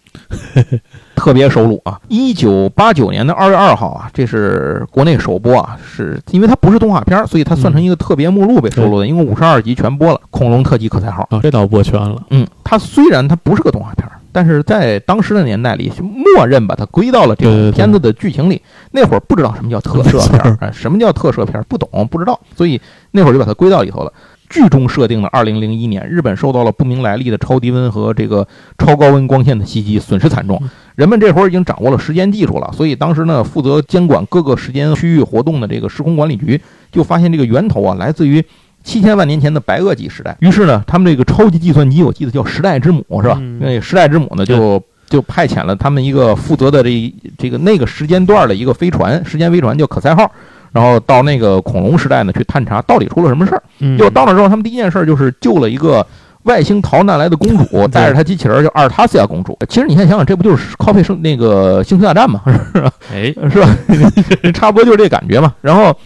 [1.18, 2.00] 特别收录啊！
[2.10, 12.22] 一九八九年的二月二号啊，这是国内首播啊，是因为它不是动画片，所以它算成一个特别目录被收录的，因为五十二集全播了，《恐龙特级可赛号》啊，这倒播全了。
[12.30, 14.08] 嗯，它虽然它不是个动画片。
[14.34, 18.62] 但是在当时的年代里，默认把它归到了这个片子的剧情里。
[18.92, 24.12] 那会儿不知道什么叫特摄片，什么叫特摄片，不懂不知道，所以那会儿就把它归到里头了。
[24.50, 30.62] 剧中设定的2001年，日本受到了不明来历的超低温和这个超高温光线的袭击，损失惨重。
[30.96, 36.60] 人们这会儿已经掌握了时间技术了，所以当时呢，负责监管各个时间区域活动的这个时空管理局
[36.92, 38.44] 就发现这个源头啊，来自于。
[38.84, 43.42] 七千万年前的白垩纪时代，于是呢，他们这个超级计算机，我记得叫时代之母，是吧？
[43.60, 50.30] 那时代之母呢，就就派遣了他们一个负责的这这个那个时间段的一个飞船，时间飞船叫可赛号，
[50.72, 53.64] 然后到那个恐龙时代呢去探查到底出了什么事儿。
[53.98, 56.06] 就到那之后，他们第一件事就是救了一个
[56.44, 59.58] 外星逃难来的公主，带着她机器人叫阿尔塔西亚公主。
[59.70, 62.42] 其实你现在想想，这不就是靠 o 生那个星球大战吗，
[62.74, 62.92] 是吧？
[63.14, 63.70] 哎，是吧？
[64.54, 65.54] 差不多就是这感觉嘛。
[65.62, 65.98] 然后。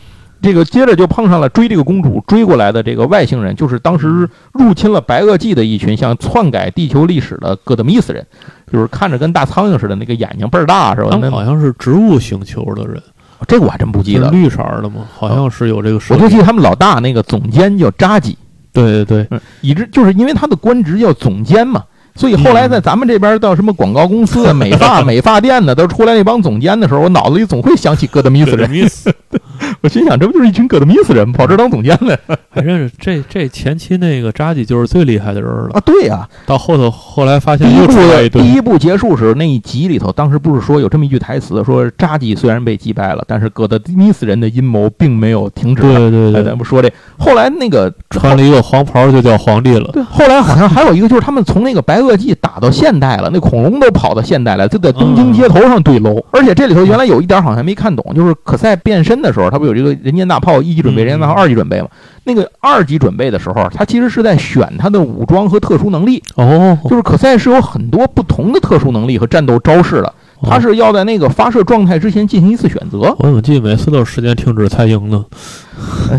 [0.42, 8.26] 这个接着就碰上了追这个公主追过来的这个外星人，就是当时入侵了白垩纪的一群想篡改地球历史的戈德米斯人，
[8.72, 11.20] 就是看着跟大苍蝇似的，那个眼睛倍儿大，是吧？
[11.32, 13.02] 好像是植物星球的人，
[13.48, 14.30] 这个我还真不记得。
[14.30, 15.06] 绿色的吗？
[15.14, 16.00] 好像是有这个。
[16.10, 18.38] 我就记得他们老大那个总监叫扎吉。
[18.74, 21.84] 对对对，以致就是因为他的官职叫总监嘛。
[22.18, 28.68] 所以后来在咱们这边到什么广告公司、美发 美发店的，都出来那帮总监的时候，我脑子里总会想起戈德米斯人。
[29.82, 32.18] 我心想，这不就是一群戈德米斯人跑这当总监的？
[32.50, 35.80] 还真是这这前期那个扎基就是最厉害的人了啊！
[35.86, 45.84] 对呀，到后头后来发现第一部第一部结束时那一集里头，当时不是说有这么一句台词，说扎基虽然被击败了，但是戈德米斯人的阴谋并没有停止。
[45.84, 49.90] 对对对，咱不说这后来那个穿了一个黄袍就叫皇帝了。
[49.94, 56.24] 对，后来好像还有一个就是他们从那个白垩纪打到现代了，那恐龙都跑到现代了，就在东京街头上对楼。
[56.32, 61.88] 而且这里头原来有一点好像没看懂，就是可赛变身的时候，他不有这个人间大炮一级准备，人间大炮二级准备吗？
[62.24, 66.22] 那个二级准备的时候，他其实是在选他的武装和特殊能力。
[66.36, 70.14] 哦，就是可赛是有很多不同的特殊能力和战斗招式的。
[70.44, 73.16] 他是要在那个发射状态之前进行一次选择。
[73.20, 75.26] 我怎么记得每次都是时间停止才赢呢？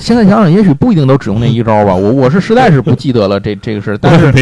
[0.00, 1.94] 现在想想，也许不一定都只用那一招吧。
[1.94, 4.33] 我我是实在是不记得了这这个事，但是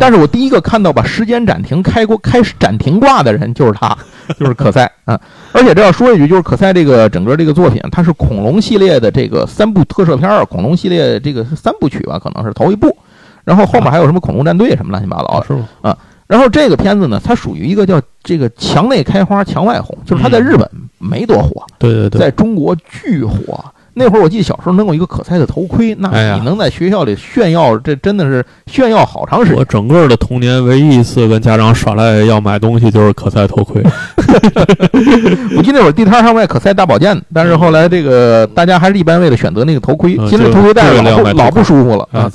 [0.00, 3.96] 但是我第一个看到把时间暂停开过开暂停挂的人就是他，
[4.38, 5.18] 就是可赛啊。
[5.52, 12.96] 而且这要说一句，就是可赛这个整个这个作品，它是恐龙系列的这个三部特摄片儿，恐龙系列这个三部曲吧，可能是头一部，
[13.44, 15.68] 然后后面还有什么恐龙战队什么乱七八糟的，是吗？
[15.82, 15.96] 啊。
[16.32, 20.66] 然后这个片子呢，它属于一个叫这个墙内开花墙外红，就是它在日本
[20.98, 23.62] 没多火，对对对，在中国巨火。
[23.94, 29.56] 那会儿我记得小时候能有一个可赛的头盔，那你能在学校里炫耀，这真的是炫耀好长时间。
[29.56, 33.82] 我整个的童年唯一一次跟家长耍赖要买东西，就是可赛头盔。
[35.56, 42.30] 我记得那会儿地摊上卖可赛大保健，但是后来这个大家还是一般为了选择那个头盔，其实头盔戴着老老不舒服了啊，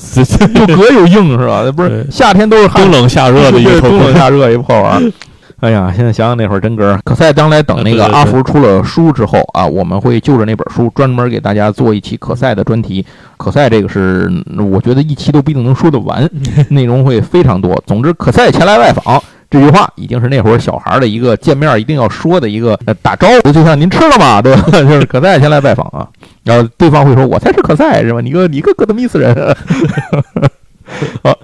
[0.53, 1.63] 又隔又硬是吧？
[1.75, 5.11] 不是夏天都是冬冷夏热的一个冬冷夏热一破玩意儿。
[5.59, 6.99] 哎呀，现在想想那会儿真哥。
[7.03, 13.03] 可赛将来等那个阿福出了书之后啊，我们会就着那本书专门给大家做一期可赛的专题。
[13.37, 14.31] 可赛这个是
[14.71, 16.29] 我觉得一期都不一定能说得完，
[16.69, 17.81] 内容会非常多。
[17.87, 24.39] 总之，可赛前来外访这句话已经是那会儿小孩的一个见面一定要说的一个打招呼，就像您吃了吗？
[24.43, 24.61] 对吧？
[24.71, 26.07] 就是可赛前来拜访啊，
[26.43, 28.21] 然后对方会说：“我才是可赛是吧？
[28.21, 29.33] 你个你个哥德米斯人。
[31.23, 31.35] ”好。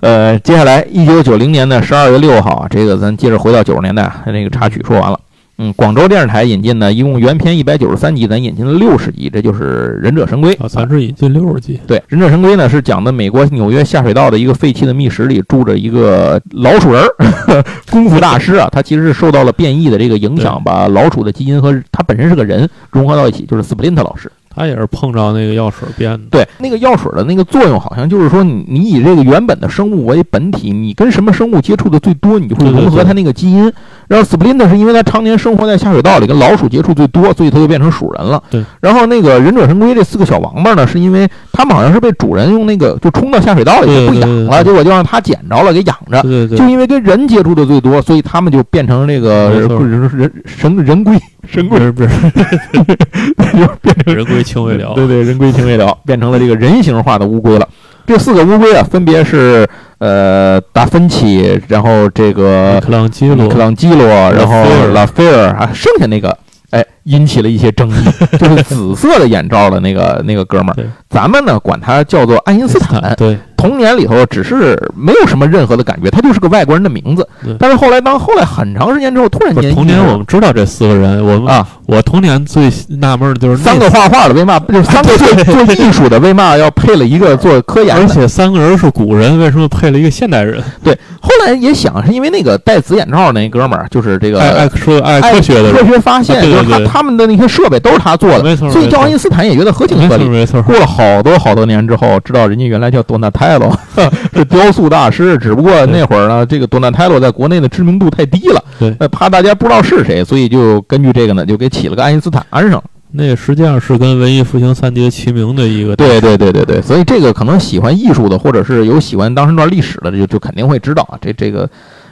[0.00, 5.18] 呃，接下来一九九零年的十二月六号啊，这个咱接着回到九十年代，那个插曲说完了。
[5.58, 11.80] 嗯，广州电视台引进呢一共原片一百九十三集，咱引进了六十集，这就是《忍者神龟》啊，咱是引进六十集。
[11.86, 24.30] 对，《忍者神龟》呢是讲的美国纽约下水道的一个废弃的密室里住着一个老鼠人儿， 功夫大师啊，他其实是受到了变异的这个影响，把老鼠的基因和他本身是个人融合到一起，就是斯普林特老师。
[24.56, 26.24] 他也是碰着那个药水变的。
[26.30, 33.70] 对，那个药水的那个作用，好像就是说，你你以这个原本的生物为本体，你跟什么生物接触的最多，你就会融合它那个基因。
[34.08, 38.42] 然后斯普林特是因为他常年生活在下水道里，跟老鼠接触最多，所以他就变成鼠人了。
[38.50, 38.64] 对。
[38.80, 46.22] 然后那个忍者神龟这四个小王八呢，是因为他们好像是被主人用那个就冲到下水道里不养了，结果就让他捡着了给养着。
[46.22, 46.56] 对对。
[46.56, 49.68] 就因为跟人接触的最多，所以他们就变成那个人
[50.16, 51.14] 人神人龟。
[51.48, 52.08] 神龟不是，
[53.56, 54.92] 就变成人龟情未了。
[54.94, 57.68] 对对，人龟情未了，变成了这个人形化的乌龟了。
[58.06, 64.54] 这四个乌龟啊，分别是呃达芬奇，然后这个克朗基罗，克朗基罗，然后
[64.92, 66.36] 拉斐尔啊，剩下那个。
[66.70, 67.94] 哎，引起了一些争议，
[68.38, 73.14] 就是紫色的眼罩的那个那个哥们儿，咱们呢管他叫做爱因斯坦。
[73.16, 77.26] 对，童年里头只是没有什么任何的感觉，他就是个外国人的名字。
[77.58, 88.02] 但是后来，当后来很长时间之后，突然间，童年我们知道这四个人，我们啊，我童年最纳闷的就是三个画画的为嘛， 就是三个做做艺术的为嘛要配了一个做科研的？
[88.02, 90.62] 而且三个人是古人，为什么配了一个现代人？
[90.82, 96.42] 对，后来也想是因为那个戴紫眼罩那哥们儿，就是这个爱爱说爱科学的科学发现。
[96.42, 98.70] 就是他他们的那些设备都是他做的，没错。
[98.70, 100.60] 所以叫爱因斯坦也觉得合情合理，没错。
[100.62, 103.70] 过了好多好多年之后，知道人家原来叫多纳泰罗，
[104.34, 105.36] 是雕塑大师。
[105.38, 112.82] 只不过那会儿呢，这个多纳泰罗在国内的知名度太低了，对，怕大家不知道是谁，所以就根据这个呢，就给起了个爱因斯坦安上。
[113.12, 115.94] 那实际上是跟文艺复兴三杰齐名的一个。
[115.96, 121.16] 对对对对对，所以这个可能喜欢艺术的，或者是有喜欢当时那段历史的，就就肯定会知道啊。
[121.20, 121.68] 这这个，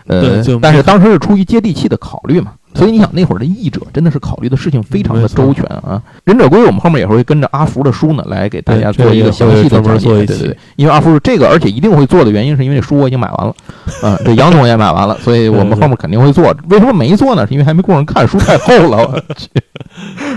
[0.06, 2.52] 呃，但是当时是出于接地气的考虑嘛。
[2.76, 6.02] 所以你想，那会儿的译者真的是考虑的事情非常的周全啊！
[6.24, 10.08] 忍者龟，我们后面也会跟着阿福的书呢，来给大家做一个详细的讲解。
[10.08, 13.54] 对对对，因为阿福是这个，而且一定会做的原因，是因为这书我已经买完了，
[14.02, 16.52] 啊，这杨总也买完了，所以我们后面肯定会做。
[16.68, 17.46] 为什么没做呢？
[17.46, 18.96] 是因为还没顾上看，书太厚了。
[19.06, 19.48] 我去，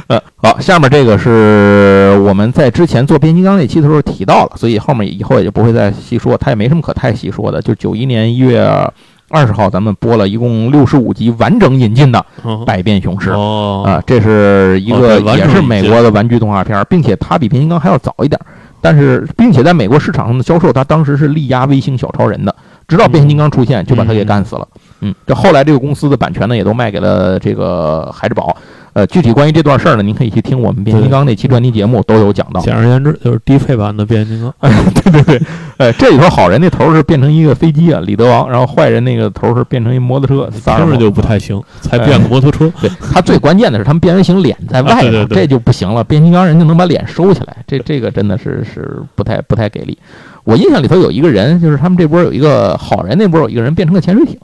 [0.06, 7.60] 呃， 好，下面这个是我们在之前做变形金刚那期的时候提到了，所以后面以后也就不会再细说，它也没什么可太细说的。
[7.60, 8.70] 就九一年一月。
[9.30, 12.26] 二十号咱们播了一共六十五集完整引进的
[12.66, 13.32] 《百变雄狮》
[13.84, 18.40] 啊，这是一个也是美国的玩具动画片，并且它比变形金刚还要早一点，
[18.80, 22.56] 但是并且在美国市场上的销售，它当时是力压微星小超人的，
[22.88, 24.66] 直到变形金刚出现就把它给干死了。
[25.02, 28.56] 嗯，这后来这个公司的版权呢，也都卖给了这个孩之宝。
[28.98, 32.60] 呃，具体关于这段事儿呢，您可以去听我们变形金刚那期专题节目，都有讲到。
[32.62, 34.72] 简而言之，就是低配版的变形金刚。
[34.96, 42.74] 对对对，呃，这里头好人那头是变成一个飞机啊，李德王，然后坏人那个头是变成一摩托车，听着就不太行，才变个摩托车。
[42.82, 46.04] 对他最关键的是他们变形形脸在外头， 这就不行了。
[46.04, 49.96] 变形金刚人就能把脸收起来，这这个真的是是不太不太给力。
[50.44, 54.40] 我印象里头有一个人，就是他们这波有一个好人，那波有一个人变成个潜水艇，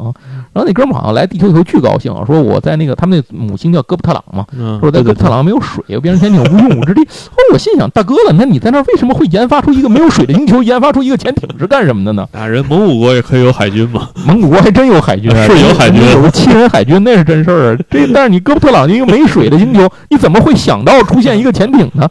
[0.54, 4.46] 然后那哥们好像来地球以后巨高兴，说我在那个他们那母星叫哥布特朗嘛，
[4.80, 7.02] 说在哥布特朗没有水，又变成潜艇无用武之地。
[7.02, 12.28] 后 来我心想，大哥了，那你在那为什么会研发出一个没有水的星球，研发出一个潜艇是干什么的呢？
[12.34, 14.10] 啊，人蒙古国也可以有海军嘛？
[14.28, 17.76] 蒙古国还真有海军，是有海军，有个七人海军，那是真事儿。
[17.90, 22.08] 这但是你哥布特朗一个没水的星球，你怎么会想到出现一个潜艇呢？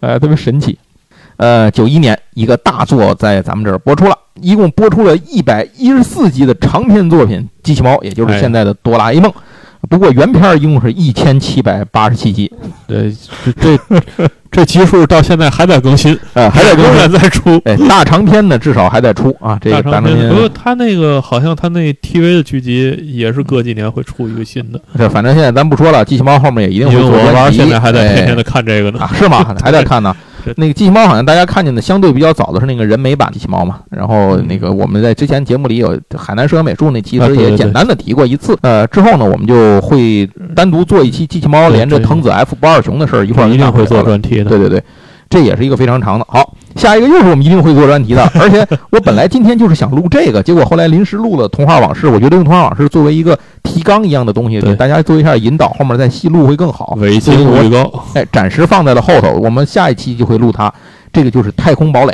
[0.00, 0.78] 哎，特别神奇。
[1.38, 9.30] 呃，九一年一个大作在咱们这儿播出了，一共播出了一百一十四集的长篇作品《机器猫》，也就是现在的《哆啦 A 梦》。
[9.88, 12.50] 不过原片一共是一千七百八十七集。
[12.88, 13.14] 对，
[13.60, 13.78] 这
[14.50, 17.60] 这集数到现在还在更新啊，还在更新，在出。
[17.64, 19.56] 哎，大长篇呢，至少还在出啊。
[19.60, 24.80] 这个大长篇，不过他那个好像他那 TV 的剧集也是隔几年会出一个新的。
[24.98, 29.08] 这反正现在咱不说了，机器猫后面也一定会做我玩现在还在天天的看这个呢。
[29.14, 29.54] 是吗？
[29.62, 30.16] 还在看呢。
[30.56, 44.82] 那个机器猫好像大家看见的相对比较早的是那个人美版机器猫嘛，然后那个我们在之前节目里有海南摄影美术那其实也简单的提过一次，呃，之后呢我们就会单独做一期机器猫连着藤子 F 不二雄的事儿一块儿一定会做专题的，对对对，
[45.28, 46.26] 这也是一个非常长的。
[46.28, 46.54] 好。
[46.76, 56.94] 下一个又是我们一定会做专题的， 而且我本来今天就是想录这个，结果后来临时录了《童话往事》，我觉得用《童话往事》作为一个提纲一样的东西，给大家做一下引导，后面再细录会更好。
[56.98, 60.72] 尾期预告，哎，暂时放在了后头，我们下一期就会录它。
[61.12, 62.12] 这个就是《太空堡垒》。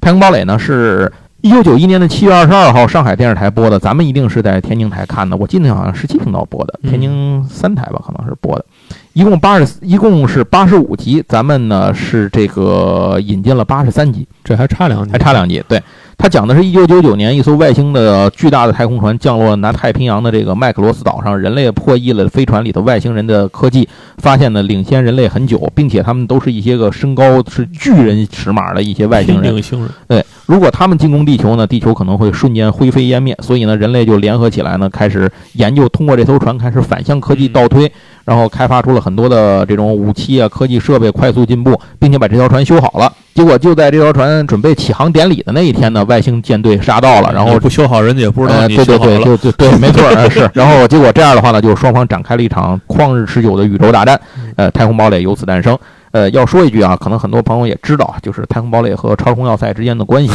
[0.00, 8.64] 太空堡垒》呢是一九九一年的七月二十二号上海电视台播的，咱们一定是在天津台看的，我记得好像十七频道播的，天津三台吧，可能是播的。
[9.12, 15.62] 一共八十，一共是八十五集，咱们呢是这个引进了八十三集，这还差两集，还差两集。
[15.68, 15.80] 对，
[16.20, 29.62] 它讲的是一九九九年一艘外星的巨大的太空船降落南太平洋的这个麦克罗斯岛上，人类破译了飞船里的外星人的科技，发现呢领先人类很久，并且他们都是一些个身高是巨人尺码的一些外星人。
[30.08, 37.90] 对，如果他们进攻地球呢，地球可能会瞬间灰飞烟灭，所以呢，人类就联合起来呢，开始研究，通过这艘船开始反向科技倒推。
[38.28, 43.10] 然后开发出了很多的这种武器啊，科技设备快速进步，并且把这条船修好了。
[43.34, 50.46] 结果就在这条船准备起航典礼的那一天呢，外星舰队杀到了，然后不修好，人家也不知道对对对，就就对，没错是。
[50.52, 54.20] 然后结果这样的话呢，就双方展开了一场旷日持久的宇宙大战。
[54.56, 55.78] 呃，太空堡垒由此诞生。
[56.10, 60.30] 呃，要说一句啊，可能很多朋友也知道，就是太空堡垒和超空要塞之间的关系，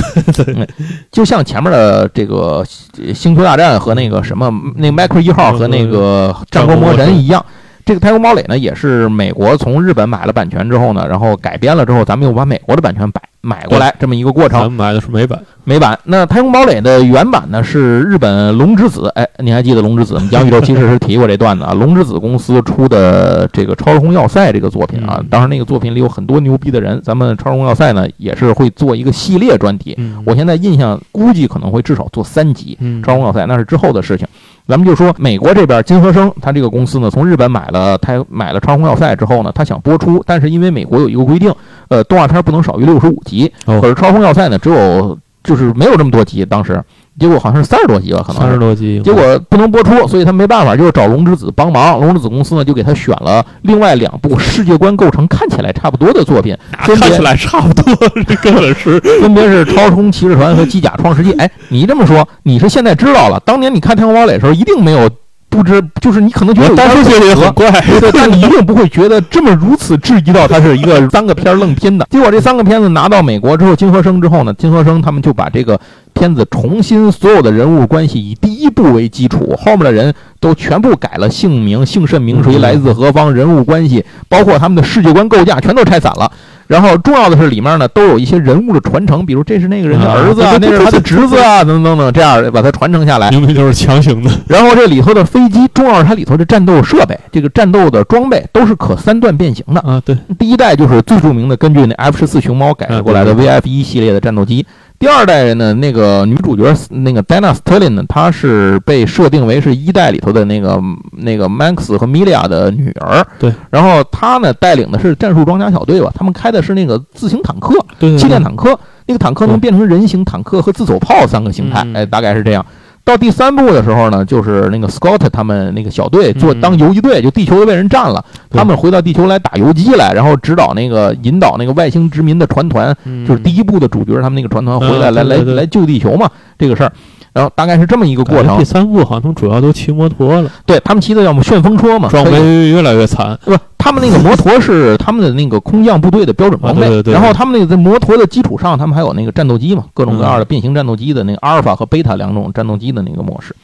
[1.12, 2.66] 就像前面的这个
[3.14, 7.46] 星球大战和那个什么那麦克一号和那个战国魔神一样。
[7.86, 14.60] 这个太空堡垒呢，也是美国从日本买了版权之后呢，然后改编了之后，咱们又把美国的版权买买过来，这么一个过程。
[14.60, 15.98] 咱们买的是美版，美版。
[16.04, 19.12] 那太空堡垒的原版呢，是日本龙之子。
[19.16, 20.20] 哎，你还记得龙之子？
[20.32, 21.74] 讲宇宙其实是提过这段子啊。
[21.74, 27.02] 龙之子公司出的这个《超时空要塞》这个作品啊，当时那个作品里有很多牛逼的人。
[27.04, 29.98] 咱们《超时空要塞》呢，也是会做一个系列专题。
[30.26, 34.28] 我现在印象估计可能会至少做三集《超时空要塞》，那是之后的事情。
[34.66, 41.54] 咱们就说美国这边金和生，他这个公司呢，从日本买了他买了《超空要塞》之后呢，他想播出，但是因为美国有一个规定，
[41.90, 46.82] 呃，动画片不能少于六十五集，可是《超空要塞》呢，只有就是没有这么多集，当时。
[47.20, 49.00] 结果好像是三十多集吧，可能三十多集。
[49.04, 52.00] 结果不能播出，所以他没办法，就是找龙之子帮忙。
[52.00, 56.58] 龙之子公司呢，就给他选了另外两部世界观构成看起来差不多的作品。
[56.72, 57.96] 看起来差不多，
[58.28, 61.32] 这根本是 分别是《超冲骑士团》和《机甲创世纪》。
[61.40, 63.40] 哎，你这么说，你是现在知道了？
[63.46, 65.08] 当年你看《天空堡垒》的时候，一定没有。
[65.54, 67.72] 不知就是你可能觉得当时觉得很怪，
[68.12, 72.08] 但你一定不会觉得这么如此质疑到它是一个三个片愣拼的。
[72.10, 75.80] 结果这三个片子拿到美国之后，金和生之后呢，金和生他们就把这个
[76.14, 86.32] 片子重新所有的人物关系以第一部为基础，后面的人都全部改了姓名、姓甚名谁、来自何方、人物关系，包括他们的世界观构架，全都拆散了。
[86.68, 94.32] 然后重要的是里面呢都有一些人物的传承，比如这是那个人的儿子啊，那是他的侄子啊，等等等，这样把它传承下来，明明就是强行的。
[94.48, 100.02] 然后这里头的飞机，重要是它里头的战斗设备，这个战斗的装备都是可三段变形的啊。
[100.06, 104.66] 对，第一代就是最著名的，根据那 F 十四熊猫改过来的 VF 一系列的战斗机。
[105.04, 110.82] 第二代人呢，那个女主角那个 Dana Sterling 呢，她是被设定为是一代里头的那个
[111.12, 113.22] 那个 Max 和 Milia 的女儿。
[113.38, 113.54] 对。
[113.70, 117.76] 然后她呢，带领的是战术装甲小队吧，他们开的是那个自行坦克，
[118.18, 118.80] 气垫坦克。
[119.06, 122.66] 那个坦克能变成人形坦克和自走炮三个形态，哎，大概是这样。
[123.06, 132.96] 到第三部的时候呢，就是那个 Scott 他们那个小队做当游击队，就地球都被人占了，他们回到地球来打游击来，然后指导那个引导那个外星殖民的船团，
[133.28, 136.92] 就是第一部的主角他们那个船团回来来来来救地球嘛，这个事儿。
[137.34, 138.58] 然后大概是这么一个过程。
[138.60, 143.38] 第三部好像主要都骑摩托了，对他们骑的要么旋风车嘛，装备越来越惨。
[143.44, 147.02] 不，他们那个摩托是 他们的那个空降部队的标准装备。
[147.12, 153.56] 然后他们那个在摩托的基础上，他们还有那个战斗机嘛，各种各样的变形战斗机的那个阿尔法和贝塔两种战斗机的那个模式。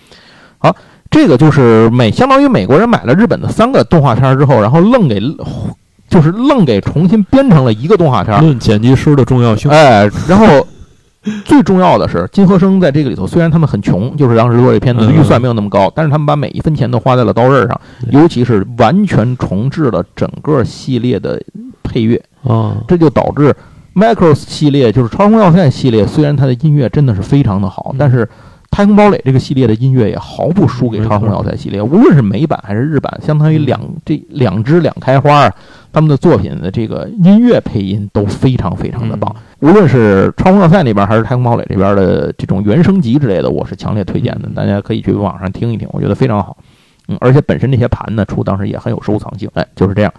[0.58, 0.76] 好，
[1.12, 5.22] 这个就是美，相当于美国人买了日本的三个动画片之后，然后愣给，
[6.10, 8.42] 就是愣给重新编成了一个动画片。
[8.42, 10.66] 论剪辑师的重要性，哎，然后。
[11.44, 21.42] 最重要的是，金和生在这个里头，虽然他们很穷，就是当时做这片子预算没有那么高，但是他们把每一分钱都花在了刀刃上，尤其是完全重置了整个系列的
[21.84, 23.54] 配乐啊，这就导致
[23.94, 28.28] Macross 系列就是超空要塞系列，虽然它的音乐真的是非常的好，但是
[28.80, 35.54] 太空堡垒这个系列的音乐也毫不输给超空要塞系列，无论是美版还是日版，相当于两这两只两开花。
[35.92, 46.56] 他们的作品的这个音乐配音都非常非常的棒，无论是《超空要塞》那边还是《太空堡垒》这边的这种原声集之类的，我是强烈推荐的，大家可以去网上听一听，我觉得非常好。
[47.10, 49.50] 嗯，而且本身这些盘呢，出当时也很有收藏性。
[49.56, 50.14] 哎，就是这样。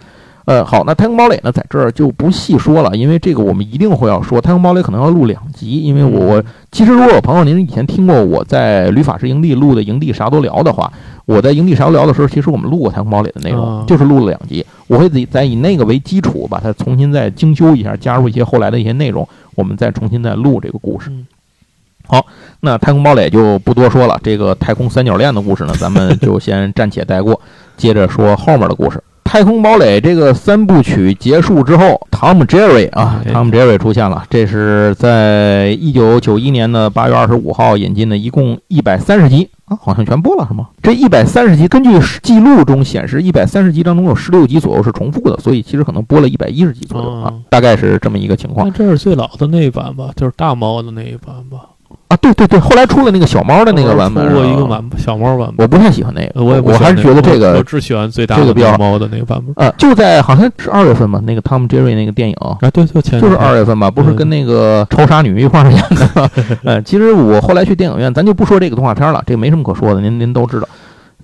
[0.45, 10.91] 呃，好，那《太空堡垒》呢，在这儿就不细说了，因为这个我们一定会要说，《太空堡垒》可能要录两集，因为我我其实如果有朋友您以前听过我在旅法师营地录的营地啥都聊的话。
[11.27, 14.65] 我在营地啥都聊的时候，其实我们录过《太空堡垒》的内容，就是录了两集。
[14.87, 19.25] 我会自己再以那个为基础，把它重新再精修一下，加入一些后来的一些内容，
[19.55, 21.09] 我们再重新再录这个故事。
[22.07, 22.25] 好，
[22.59, 24.19] 那《太空堡垒》就不多说了。
[24.23, 27.39] 这个太空三角恋的故事呢，咱们就先暂且带过，
[27.77, 29.01] 接着说后面的故事。
[29.31, 34.25] 太空堡垒这个三部曲结束之后，Tom Jerry 啊，Tom Jerry 出现了。
[34.29, 40.67] 这是在一九九一年的八月二十五号引进的，一共一百三十集啊，好像全播了是吗？
[40.83, 48.67] 这一百三十集，根据记录中显示，一百三十集当中有十六集左右是重复的，所以其实可能播了一百一十集左右啊，大概是这么一个情况。
[48.67, 50.09] 那这是最老的那一版吧？
[50.13, 51.69] 就是大猫的那一版吧？
[52.11, 59.53] 啊，对对对，后来出了那个小猫的那个版本，出过一个版小猫版本，我不太喜欢那个，我也我还是觉得这个，我只喜欢最大这个比较猫的那个版本。
[59.55, 66.31] 呃，就在好像是二月份吧，那个 Tom Jerry 那个电影啊，对，就前就是二月份吧，不是跟那个超杀女一块儿演的。
[66.65, 70.67] 呃，其实我后来去电影院，咱就不说这个动画片了，这个没什么可说的，您您都知道。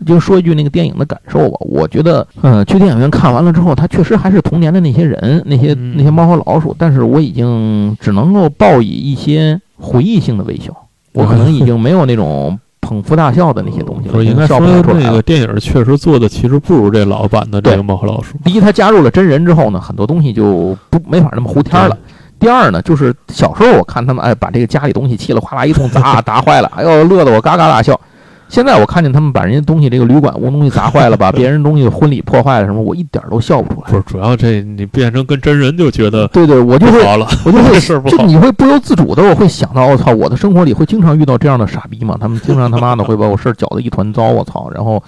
[0.05, 10.73] 就说一句那个电影的感受吧，我觉得，嗯，去电影院看完了之后，他确实还是童年的那些人，那些那些猫和老鼠，但是我已经只能够报以一些回忆性的微笑。
[11.13, 14.23] 我可能已经没有那种捧腹大笑的那些东西了。
[14.23, 18.37] 应该说那个电影确实做的其实不如这老版的这个猫和老鼠。
[18.43, 21.97] 第一，它加入了真人之后呢，很多东西就不没法那么胡天了。
[22.39, 27.99] 第二呢，就是小时候我看他们哎把这个家里东西气了哗啦一通砸砸坏了，哎呦乐得我嘎嘎大笑。
[28.49, 33.91] 现在我看见他们把人家东西这个旅馆屋东西砸坏了， 把别人东西婚礼破坏了什么，我一点都笑不出来。
[33.91, 36.99] 不是，主要这你变成跟真人就觉得对对，我就会
[37.45, 37.79] 我就会
[38.09, 42.17] 就你会不由自主的我会想到我操，我的生活里会经常遇到这样的傻逼嘛？
[42.19, 45.01] 他们经常他妈的会把我事儿搅得一团糟，我操，然后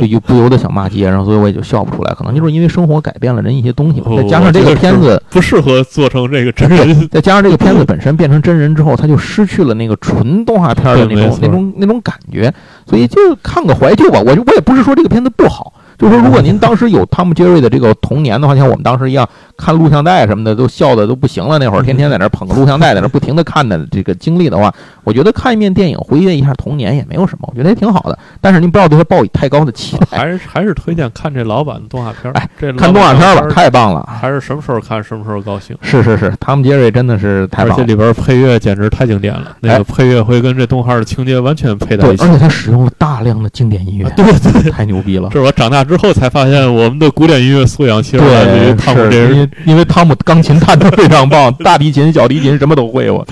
[0.00, 2.14] 就就不由得想骂街，然后所以我也就笑不出来。
[2.14, 12.52] 可能就是因为生活改变了人一些东西，再加上这个片子不适合做成这个真人，再加上这个片子本身变成真人之后，他就失去了那个纯动画片的那种那种那种感觉，
[12.88, 13.58] 所以就看。
[13.68, 15.74] 个怀旧吧，我我也不是说这个片子不好。
[15.98, 21.58] 就是说，如果您当时有汤姆·杰瑞的这个童年的话，像我们当时一样看录像带什么的，都笑的都不行了。
[21.58, 24.72] 那会儿天天在那捧个录像带，在那不停的看的这个经历的话，
[25.02, 28.18] 我觉得看一遍电影，回忆一下童年也没有什么，我觉得也挺好的。
[28.40, 30.18] 但是您不要对他抱以太高的期待。
[30.18, 32.32] 还是还是推荐看这老版的动画片。
[32.34, 34.08] 哎，这看动画片吧，太棒了。
[34.20, 35.76] 还是什么时候看什么时候高兴。
[35.82, 37.72] 是是是，汤姆·杰瑞真的是太棒。
[37.72, 42.24] 而且里边配乐简直太经典了，那个配乐会跟这动画的情节完全配在一起。
[42.24, 45.28] 而且他使用了大量的经典音乐，对对，太牛逼了。
[45.32, 46.58] 这是我长大之后才发现。
[46.68, 53.26] 我们的古典音乐素养其实来自于汤姆这人，因为汤姆钢琴弹得非常棒，大提琴、小提琴什么都会，我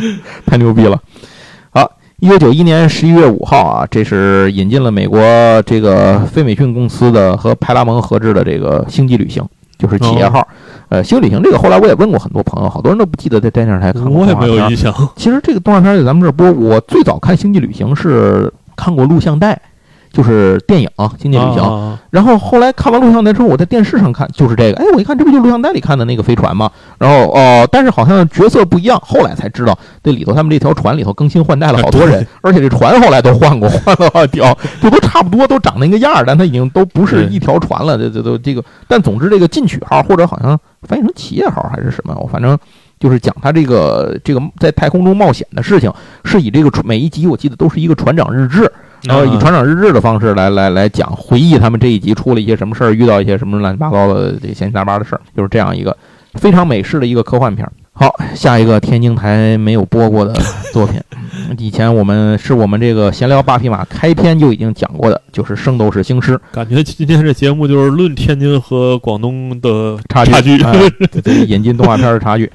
[0.46, 0.98] 太牛逼了。
[1.70, 1.88] 好，
[2.20, 5.20] 一九九一年十一月五号啊，这是引进了美国
[5.66, 9.42] 这个飞美讯公司的和派拉蒙合制的这个《星际旅行》，
[9.78, 10.46] 就是企业号。
[10.88, 14.22] 呃，《星际旅行》这个后来我也问过很多朋友，好多人都不记得在电视台看过。
[14.22, 14.94] 我也没有印象。
[15.16, 19.60] 其实这个动画片在咱们这儿播，我最早看《星际旅行》是看过录像带。
[20.16, 20.88] 就是电影
[21.20, 21.56] 《星际旅行》。
[22.08, 26.70] 然后后来看完录像带之后，我在电视上看就是这个，哎，我一看这不就录像带里看的那个飞船吗？
[26.98, 28.98] 然后哦，但是好像角色不一样。
[29.04, 37.98] 后来才知道，这里头他们这条船里头更新换代了好多人，而且这船后来都换过，换了好几条，就都差不多，都长那个样儿，但它已经都不是一条船了。
[37.98, 42.58] 这这都这个，但总之这个进取号或者好像翻译成企业号还是什么，我反正。
[42.98, 45.92] 就是讲他这个这个在太空中冒险的事情，
[46.24, 48.72] 是以这个每一集我记得都是一个船长日志，
[49.02, 55.96] 然后以船长日志的方式来来来讲回忆他们这一集出了一些什么事儿，遇到一些什么乱七八糟的这闲七杂八的事儿，就是这样一个
[56.34, 57.66] 非常美式的一个科幻片。
[57.98, 60.34] 好，下一个天津台没有播过的
[60.70, 61.00] 作品，
[61.56, 66.34] 以前我们是我们这个闲聊八匹马开篇就已经讲过的，就是《圣斗士星矢》。
[66.52, 70.58] 感觉今天这节目就是论天津和广东的差距，
[71.46, 72.52] 引进动画片的差距。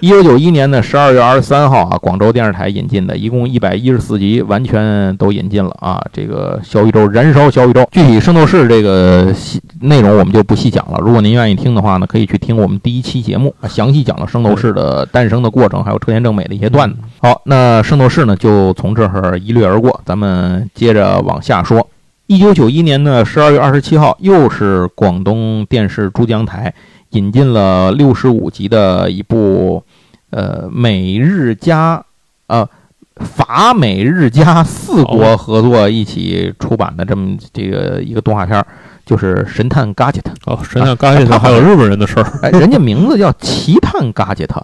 [0.00, 6.02] 一九九一年的十二月二十三号啊，广州电视台引进的，一共一百一十四集，完全都引进了啊。
[6.12, 9.34] 这个小宇宙燃烧小宇宙，具体圣斗士这个
[9.80, 10.98] 内容我们就不细讲了。
[11.00, 16.96] 如果您愿意听的话呢，可以去听我们第一期节目啊，详细讲了圣斗士的诞生的过程，还有车田正美的一些段子。
[17.20, 21.86] 好，那圣斗士呢，就从这儿一掠而过，咱们接着往下说。
[22.26, 26.72] 一九九一年的十二月二十七号，又是广东电视珠江台。
[27.10, 29.82] 引进了六十五集的一部，
[30.30, 32.04] 呃，美日加，
[32.46, 32.68] 呃，
[33.16, 38.64] 法美日加四国合作一起出版的这么这个一个动画片，
[39.04, 40.32] 就是《神探嘎吉特》。
[40.46, 42.40] 哦，《神探嘎吉特》还有日本人的事儿。
[42.42, 44.60] 哎，人家名字叫《奇探嘎吉特》。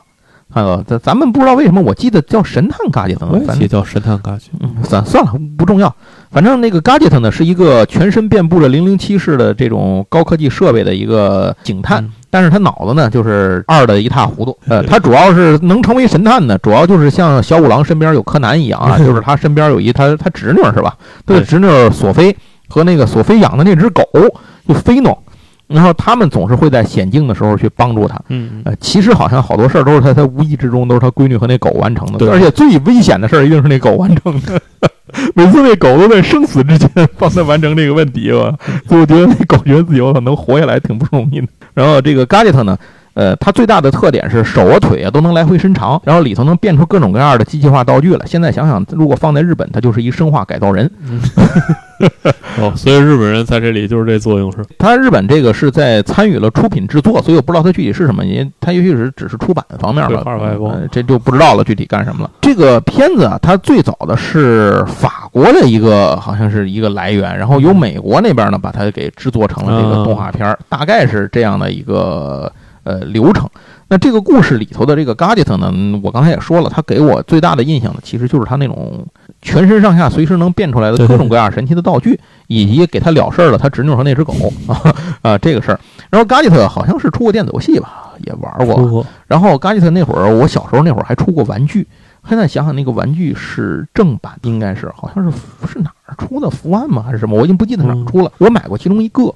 [0.53, 4.51] 啊，咱咱们不知道为什么，我记得叫神探嘎吉特，反正叫神探嘎吉。
[4.61, 5.95] 嗯，算算了，不重要。
[6.31, 14.57] 反正那个嘎吉特呢，是一个全身遍布着零零七式的这种高科技设备的一个警探，但是他脑子呢就是二的一塌糊涂。
[14.69, 20.97] 呃，他主要是能成为神探呢，主要就是像小五郎身边有柯南一样啊， 就是他身边有一他他侄女是吧？
[21.27, 22.35] 他的侄女索菲
[22.69, 24.03] 和那个索菲养的那只狗
[24.67, 25.23] 就菲诺。
[25.69, 34.61] 然后他们总是会在险境的时候去帮助他，嗯，呃，其实好像好多事儿都是他他无意之中都是他闺女和那狗完成的，对，而且最危险的事儿一定是那狗完成的，
[35.35, 36.89] 每次那狗都在生死之间
[37.19, 38.55] 帮他完成这个问题吧，
[38.89, 41.49] 所以我觉得那狗觉得自己能活下来挺不容易的。
[41.75, 42.79] 然后这个 g a d e t 呢？
[43.17, 48.27] 呃，它最大的特点是手啊腿啊都能来回伸长，然后里头能变出各种各样的机械化道具来。
[48.27, 50.91] 现在想想，如果放在日本，它就是一生化改造人。
[52.61, 54.59] 哦，所以日本人在这里就是这作用是？
[54.79, 62.31] 他日本这个是在参与了出品制作，所以我不知道它具体是什么，因为它也许是只是出版方面的，这就不知道了具体干什么了。
[62.43, 72.53] 这个片子啊，它最早的是法国的一个，好像是一个来源，然后由美国那边呢把它给制作成了这个动画片，大概是这样的一个。
[72.87, 73.51] 呃，流程。
[73.89, 75.73] 那这个故事里头的这个 Gadget 呢，
[76.05, 79.05] 我刚才也说了，他给我最大的印象呢，其实就是他那种
[79.43, 84.33] 全身上下随时能变出来的各种各样神奇的道具，以及给他了事儿了他侄女和那只狗
[84.69, 85.81] 啊啊这个事儿。
[86.11, 89.05] 然后 Gadget 好像是出过电子游戏吧，也玩过。
[89.27, 91.89] 然后 Gadget 那会儿，我小时候那会儿还出过玩具。
[92.29, 96.49] 现在想想，那个玩具是正版，应该是好像是是哪儿出的？
[96.51, 97.03] 福安吗？
[97.05, 97.37] 还是什么？
[97.37, 98.31] 我已经不记得哪儿出了。
[98.39, 99.35] 我买过其中一个。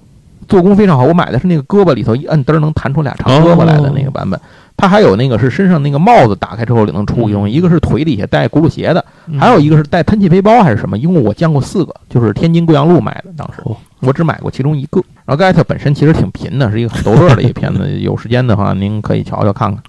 [0.51, 4.39] 做工非常好，我买的是那个胳膊里头一摁嘚能弹出俩长胳膊来的那个版本。
[4.77, 9.05] 它还有那个是身上那个帽子打开之后里能出一种，一个是腿底下带轱辘鞋的，
[9.39, 10.97] 还有一个是带喷气背包还是什么。
[10.97, 13.31] 一共我见过四个，就是天津贵阳路买的。
[13.37, 13.63] 当时
[14.01, 15.01] 我只买过其中一个。
[15.27, 18.01] 然后盖特本身其实挺贫的，是一个很逗乐的一个片子。
[18.01, 19.83] 有时间的话，您可以瞧瞧看看。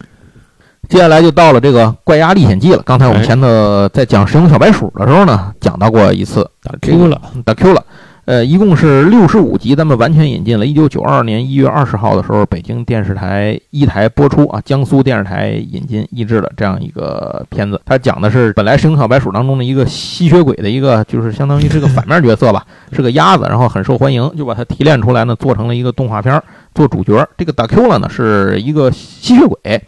[0.89, 2.84] 接下来就到了这个《怪鸭历险记》了。
[2.86, 7.82] 刚才我们前头在讲《神龙小白鼠》的时候呢，讲到过一次，打 Q 了，打 Q 了。
[8.26, 10.63] 呃，一共是六十五集，咱们完全引进了。
[10.63, 17.82] 一九九二年一月二十号的时候，北京电视台一台播出啊，江苏电视台引进译制的这样一个片子。
[17.84, 26.41] 它讲的是本来《神龙小白鼠》当中的一个吸血鬼的一个，就是相当于是个反面角色吧，是个鸭子，然后很受欢迎，就把它提炼出来呢，做成了一个动画片
[26.76, 27.28] 做主角。
[27.36, 29.84] 这个 dacula 呢是一个吸血鬼，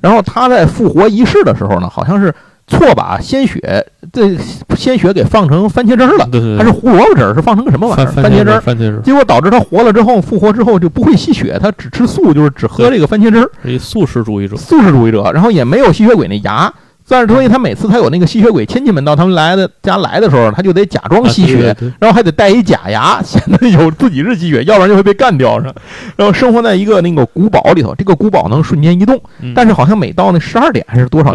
[0.00, 2.34] 然后他在复活仪式的时候呢，好像是。
[2.68, 4.36] 错把鲜血这
[4.76, 7.34] 鲜血给放成番茄汁儿了，还是胡萝卜汁儿？
[7.34, 8.06] 是放成个什么玩意儿？
[8.06, 8.60] 番茄汁。
[8.60, 9.00] 番茄汁。
[9.04, 13.48] 结果导致他活了之后，复活之后就不会吸血，他只吃素，就是只喝这个番茄汁。
[13.64, 14.56] 一素食主义者。
[14.56, 16.72] 素食主义者，然后也没有吸血鬼那牙。
[17.08, 25.72] 但是，所以他每次他有那个吸血鬼亲戚们到他们来的家来的时候，他就得假装吸血，然后还得戴一假牙，显得有自己是吸血，要不然就会被干掉是。
[26.16, 29.20] 然后生活在一个那个古堡里头，这个古堡能瞬间移动，
[29.54, 31.32] 但是好像每到那十二点还是多少，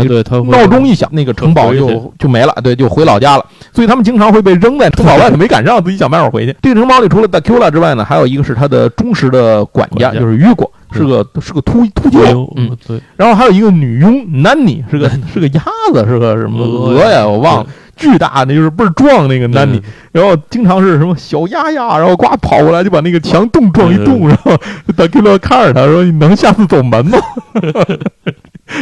[0.49, 3.45] 闹钟一响，那个城堡就就没了，对，就回老家了。
[3.73, 6.55] 所以他们经常会被扔在城堡外头，没赶上，自己想办法回去。
[6.61, 10.69] 这个城堡里除了大 Q 了之外呢，还有一个是他的忠实的管家，就是雨果。
[10.91, 15.63] 是个是个秃秃鹫，嗯对，然后还有一个女佣 Nanny，是个是个鸭
[15.93, 17.25] 子，是个什么鹅呀？
[17.25, 19.81] 我忘了，巨大，那就是倍儿壮那个 nanny，，
[20.11, 24.57] 然后经常是什么小鸭鸭，然后呱跑过来就把那个墙洞撞一洞，然后
[24.95, 27.17] 大 Q 乐看着他说：“你能下次走门吗？”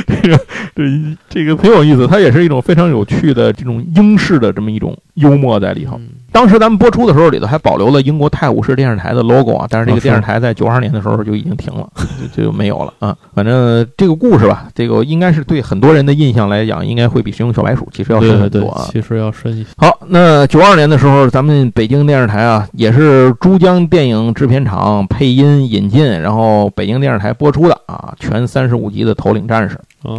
[0.05, 0.37] 这个
[0.75, 0.83] 这
[1.27, 5.99] 这个挺有意思，它也是一种非常有趣的这种英式的这么一种幽默在里头。
[6.31, 11.89] 当时咱们播出的时候，里头还保留了英国泰晤士电视台的 logo 啊，但是这个电视台在九二年的时候就已经停了，
[12.35, 13.17] 就就没有了啊。
[13.33, 18.87] 反正这个故事吧，这个应该是对很多人的印象来讲，应该会比《神勇小白鼠》其实要深很多啊。
[18.91, 19.69] 其实要深一些。
[19.77, 29.75] 好，那九二年的时候，咱们北京电视台啊，也是珠江电影制片厂配音引进，然后北京电视台播出的啊，全三十五集的《头领战士》。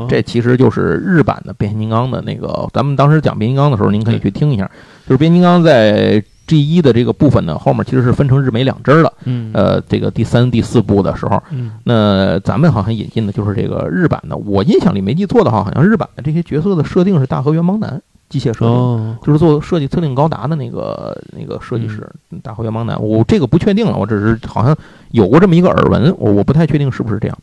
[0.09, 2.69] 这其实就是日版的变形金刚的那个。
[2.73, 4.71] 咱们当时讲变形金刚的时候，您可以去听一下。
[5.07, 9.13] 就是变形金刚在 G 一的这个部分呢，后面其实是分成日美两支了。
[9.25, 11.43] 嗯，呃，这个第三、第四部的时候，
[11.85, 14.37] 那咱们好像引进的就是这个日版的。
[14.37, 22.09] 我印象里没记错的话，好像日版的这些角色的设定是大和元邦男机械设定，就是做设计特定高达的那个那个设计师
[22.43, 23.01] 大和元邦男。
[23.01, 24.77] 我这个不确定了，我只是好像
[25.13, 27.39] 有过这么一个耳闻，我我不太确定是不是这样。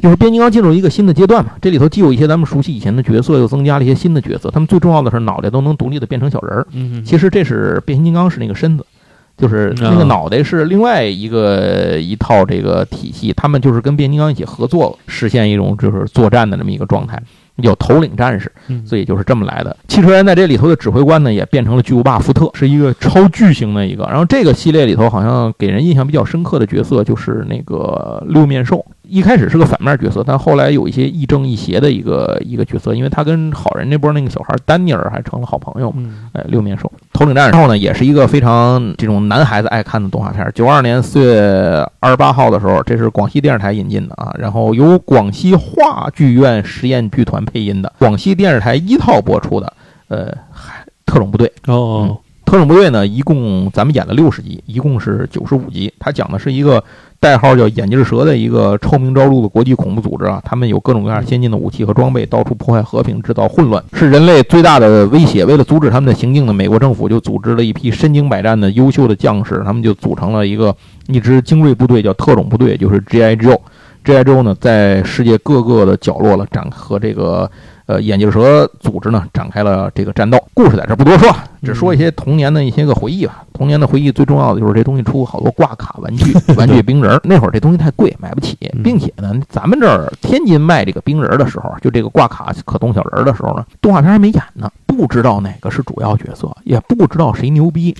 [0.00, 4.50] 就是变形金刚进入一个新的阶段嘛，这里头既有一些咱们熟悉以前的角色，又增加了一些新的角色。
[4.50, 6.66] 他们最重要的是脑袋都能独立的变成小人儿。
[6.72, 8.84] 嗯，其实这是变形金刚是那个身子，
[9.36, 13.32] 就是那个脑袋是另外一个一套这个体系。
[13.36, 17.20] 他们就是跟变形金刚一起合作，实现一种就是作战的这么一个状态。
[17.56, 18.50] 有头领战士，
[18.86, 19.76] 所以就是这么来的。
[19.86, 24.04] 汽车人在这里头的指挥官呢，也变成了巨无霸福特，是一个超巨型的一个。
[24.04, 28.82] 然后这个系列里头，好像给人印象比较深刻的角色就是那个六面兽。
[29.10, 35.92] 一开始是个反面角色，但后来有一些亦正亦邪的一个一个角色，因为他跟好人那波那个小孩丹尼尔还成了好朋友。
[36.32, 40.48] 哎，六面兽头领战士后呢，也是一个非常这种男孩子爱看的动画片。
[40.54, 49.72] 九二年四月二十八号的时候，这是广西电视台引进的啊，然后由广西话剧院实验剧团配音的，广西电视台一套播出的。
[50.06, 50.32] 呃，
[51.04, 55.92] 特种部队哦，特种部队呢，一共咱们演了六十集，一共是九十五集。
[55.98, 56.84] 它讲的是一个。
[57.20, 65.44] 代号叫眼镜蛇的一个臭名昭著的国际恐怖组织啊，他们有各种各样先进的武器和装备，到处破坏和平，制造混乱，是人类最大的威胁。
[65.44, 70.74] 为了阻止他们的行径呢，美国政府就组织了一批身经百战的优秀的将士，他们就组成了一个
[71.08, 73.36] 一支精锐部队，叫特种部队，就是 G.I.
[73.36, 73.58] Joe。
[74.02, 74.24] G.I.
[74.24, 77.50] Joe 呢，在世界各个的角落了展和这个。
[77.90, 80.38] 呃，眼镜蛇组织呢展开了这个战斗。
[80.54, 81.34] 故事在这不多说，
[81.64, 83.42] 只说一些童年的一些个回忆吧。
[83.52, 87.20] 童年的回忆最重要的就是这东西出好多挂卡玩具、玩具冰人。
[87.24, 97.92] 那会儿这东西太贵，买不起，并且呢，咱们这儿天津卖这个冰人的时候，就这个挂卡可动小人的时候呢，动画片还没演呢，不知道哪个是主要角色，也不知道谁牛逼。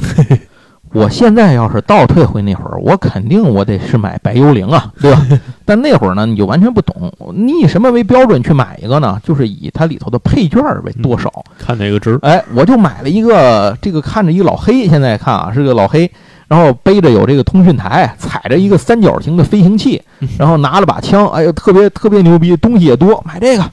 [0.92, 5.24] 我现在要是倒退回那会儿，我肯定我得是买白幽灵啊，对吧？
[5.64, 9.20] 但那会儿呢，你就完全不懂，你以什么为标准去买一个呢？
[9.22, 12.18] 就是以它里头的配件为多少，看哪个值。
[12.22, 16.10] 哎，我就买了一个，这个看着一老黑，现在看啊是个老黑，
[16.48, 20.02] 然后背着有这个通讯台，踩着一个三角形的飞行器，
[20.36, 23.64] 然后拿了把枪，哎呦，特别特别牛逼，东西也多，买这个。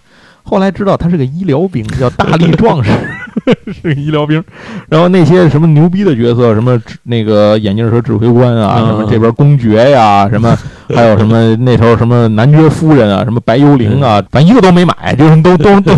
[0.43, 2.91] 后来知道他是个医疗兵，叫大力壮士。
[3.71, 4.43] 是个医疗兵，
[4.89, 10.57] 然后那些什么牛逼的角色，什么那个眼镜蛇指挥官啊，什么这边公爵呀，什么
[10.89, 15.93] 还有什么那头什么男爵夫人啊，什么白幽灵啊，咱一个都没买，就是都都都，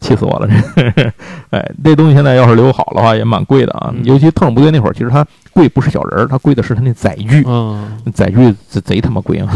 [0.00, 0.48] 气死我了！
[0.76, 1.12] 这，
[1.50, 3.92] 哎，这东西现在要是留好的话，也蛮贵的啊。
[4.04, 7.44] 尤其特种部队那会儿，其实它贵不是小人儿，它贵的是它那载具，
[8.12, 9.48] 载具贼他妈贵啊！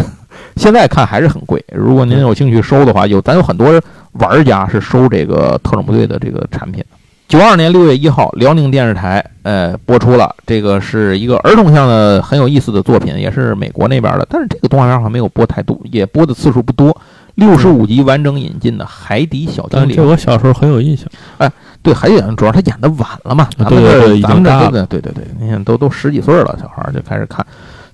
[0.56, 1.64] 现在看还是很贵。
[1.72, 3.80] 如果您有兴趣收的话，有咱有很多
[4.14, 6.84] 玩家是收这个特种部队的这个产品。
[7.26, 16.96] 九二年六月一号，辽宁电视台呃播出了这个是一个儿童向的很有意思的作品，也是美国那边的，但是这个动画片好像没有播太多，也播的次数不多。
[17.36, 21.08] 六十五集完整引进的《海底小精灵》，这我小时候很有印象。
[21.38, 21.50] 哎，
[21.82, 27.44] 对，海底主要他演的晚了嘛，咱们这咱们这对对对，你看都都十几岁了，小孩就开始看。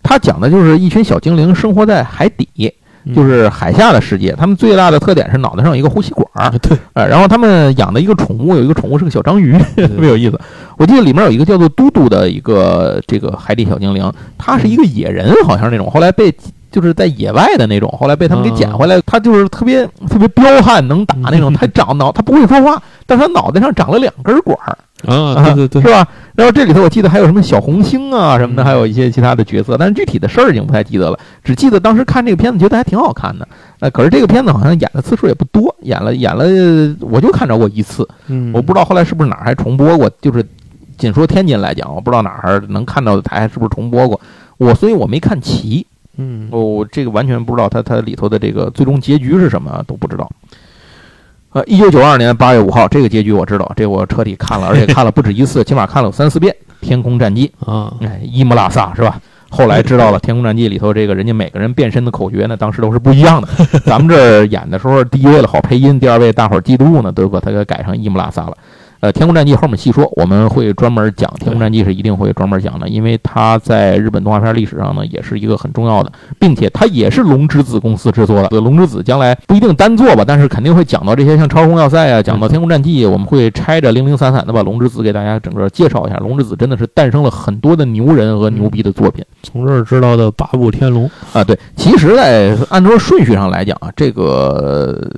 [0.03, 2.75] 他讲的就是一群小精灵生活在海底。
[3.15, 10.39] 就是海下的世界，他们最大的特点是脑袋上有一个呼吸管儿，对，哎，然后他们养的一个宠物，有一个宠物是个小章鱼，特别有意思。
[10.77, 16.35] 我记得里面有一个叫做嘟嘟的一个这个海底小精灵，它是一个野人，好像是那种，后来被
[16.71, 19.01] 就是在野外的那种，后来被他们给捡回来。
[19.07, 21.53] 它就是特别特别彪悍，能打那种。
[21.53, 24.79] 它长脑，它不会说话，但是它脑袋上长了两根管儿。
[25.07, 26.07] 啊，对对对，是吧？
[26.35, 33.49] 然后这里头我记得还有什么小红星啊什么的，还有一些其他的角色，但是具体的事儿已经不太记得了，只记得当时看这个片子觉得还挺好看的。
[33.81, 36.45] 呃，可是这个片子好像演的次数也不多，演了演了，
[37.01, 38.07] 我就看着过一次。
[38.27, 40.45] 嗯，我不知道后来是不是哪儿还重播过，就是
[40.99, 44.21] 仅说天津来讲，我不知道哪儿能看到的台是不是重播过。
[44.59, 45.87] 我所以我没看齐。
[46.17, 50.31] 嗯，我这个完全不知道它它里头的这个最终结局是什么都不知道。
[51.53, 56.55] 呃，一九九二年八月五号，这个结局我知道，这我彻底看了，而且看了不止一次，起码看了有三四遍
[56.87, 59.21] 《天空战记》 啊，哎，伊姆拉萨是吧？
[59.51, 63.49] 后来知道了《天空战记》里头这个人家每个人变身的口诀呢，当时都是不一样的。
[63.85, 68.57] 咱们这儿演的时候，第一位了好配音，第二位大伙儿嫉妒呢，都把它给改成伊姆拉萨了。
[69.01, 78.61] 呃，《天空战记》后面细说，我们会专门讲《天空战记》，是一定会专门讲的，因为它在日本动画片历史上呢，也是一个很重要的，并且它也是龙之子公司制作的。
[78.61, 86.19] 龙之子将来不一定单做吧，但是肯定会讲到这些，像《超空要塞》啊，讲到《天空战记》，我们会拆着零零散散的把龙之子给大家整个介绍一下。
[86.19, 89.25] 龙之子真的是诞生了很多的牛人和牛逼的作品。
[89.43, 95.11] 从这儿知道的八部天龙啊，对，其实，在按照顺序上来讲啊，这个。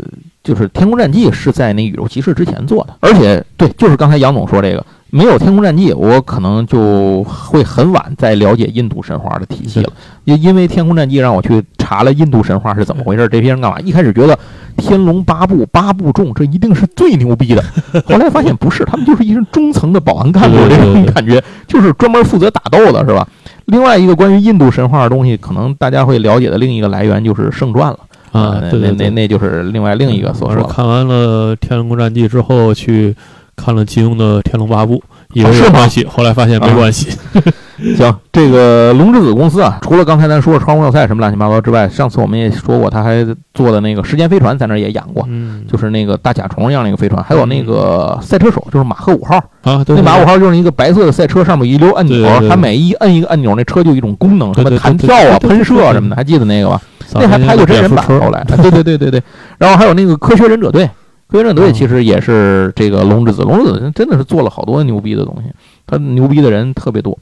[0.43, 9.93] 就是《天空战记》是在那《宇宙骑士》之前做的，而且对，就是刚才杨总说这个，没有《天空战记》，我可能就会很晚再了解印度神话的体系了。
[10.25, 13.79] 因因为《天空战记》让我去查了印度神话是怎么回事，这批人干嘛？
[13.81, 14.37] 一开始觉得
[14.77, 17.63] 天龙八部八部众，这一定是最牛逼的，
[18.07, 23.27] 后来发现不是，他们就是一群中层的保安干部，这种感觉就是专门负责打斗的，是吧？
[23.67, 27.99] 另外一个关于印度神话的东西，可能大家会了解的另一个来源就是圣传了。
[28.33, 30.65] 啊，对对，那那就是另外另一个所说。
[30.65, 33.15] 看完了《天龙战记》之后，去
[33.55, 34.97] 看了金庸的《天龙八部》，
[35.35, 37.11] 以为有关系，后来发现没关系。
[37.97, 45.27] 行，这个龙之子公司啊，除了刚才咱说的《超空要塞》什么乱七八糟之外，上次我们也说过，他还做的那个时间飞船，在那也演过，
[45.69, 56.81] 就是那个大甲虫一样的一个飞船，还有那个赛车手，就是马赫五号啊，那马五号就是一个白色的赛车，上面一溜按钮，它每一摁一个按钮，那车就有一种功能，什么弹跳啊、喷射什么的，还记得那个吧？
[57.15, 59.23] 那还拍过真人版，后来，对对 对对对，
[59.59, 60.89] 然后还有那个科学忍者队，
[61.29, 65.53] 科学忍者队其实也是这个龙之子，龙之子真的是做了好多牛逼的东西，
[65.87, 67.19] 他牛逼的人特别多。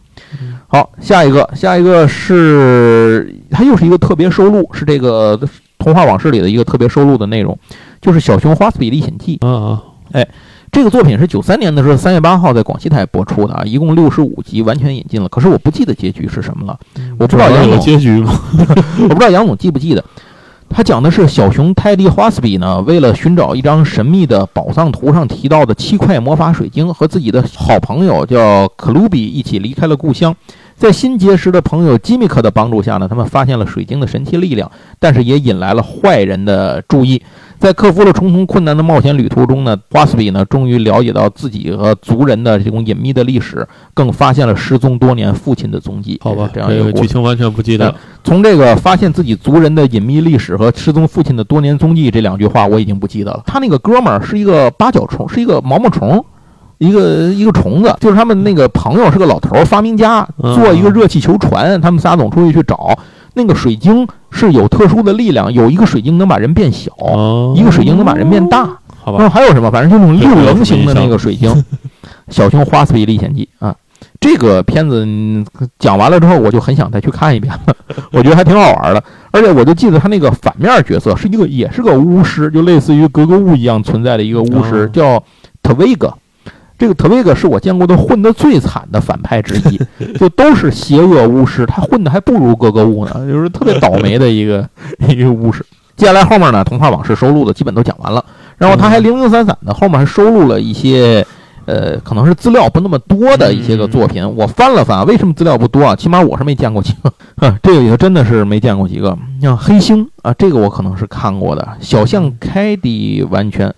[0.69, 5.39] 好，下一个，下一个是它又是一个特别收录，是这个
[5.79, 7.59] 童话往事里的一个特别收录的内容，
[8.01, 9.39] 就是《小熊花斯比历险记》。
[9.47, 10.29] 啊啊，哎。
[10.73, 15.29] 这个作品是九三年的时候三月八号在广西台播出的啊，一共六十五集，完全引进了。
[15.29, 16.79] 可是我不记得结局是什么了，
[17.19, 18.41] 我不知道杨总结局吗？
[19.03, 20.05] 我不知道杨总记不记得。
[20.73, 30.35] 他讲的是小熊泰迪·华斯比呢，为了寻找一张神秘的宝藏图上提到的七块魔法水晶，和自己的好朋友叫克鲁比一起离开了故乡。
[30.77, 37.21] 在新结识的朋友吉米克的帮助下呢，他们发现了水晶的神奇力量，但是也引来了坏人的注意。
[37.61, 46.19] 在克服了重重困难的冒险旅途中呢，华斯比呢终于了解到自己和族人的这种隐秘的历史，更发现了失踪多年父亲的踪迹。
[46.25, 47.95] 好吧，这样一个剧情完全不记得。
[48.25, 53.43] 从这个发现自己族人的隐秘历史和失踪父亲的多年踪迹这两句话，我已经不记得了。
[53.45, 56.25] 他那个哥们儿是一个八角虫，是一个毛毛虫，
[56.79, 62.99] 一个一个虫子，就是他们那个朋友是个老头儿发明家，做一个热气球船，他们仨总出去去找。
[63.35, 66.93] 那个水晶是有特殊的力量，有一个水晶能把人变小，
[67.55, 68.69] 一个水晶能把人变大。
[69.03, 69.71] 好吧，然后还有什么？
[69.71, 71.51] 反正就那种六棱形的那个水晶，
[72.29, 73.75] 《小熊花斯比历险记》啊，
[74.21, 75.07] 这个片子
[75.79, 77.75] 讲完了之后，我就很想再去看一遍了。
[78.13, 85.23] 我觉得还挺好玩的，而且我就记得他那个反面角色是一个，也是个巫师，就类似于格格巫一样存在的一个巫师，叫
[85.63, 86.13] 特维格。
[86.81, 89.79] 这个特维格是我见过的混得最惨的反派之一，
[90.19, 94.67] 就都是邪恶巫师，他混的还不如格格巫呢，就是特别倒霉的一个
[95.07, 95.63] 一个巫师。
[95.95, 98.25] 接下来后面呢，童话往事收录的基本都讲完了，
[98.57, 101.27] 然后他还零零散散的后面还收录了一些，
[101.67, 104.27] 呃，可能是资料不那么多的一些个作品。
[104.35, 105.95] 我翻了翻，为什么资料不多啊？
[105.95, 107.13] 起码我是没见过几个，
[107.63, 109.15] 这个里头真的是没见过几个。
[109.43, 113.71] 像黑星啊，这个我可能是看过的，小象凯蒂完全，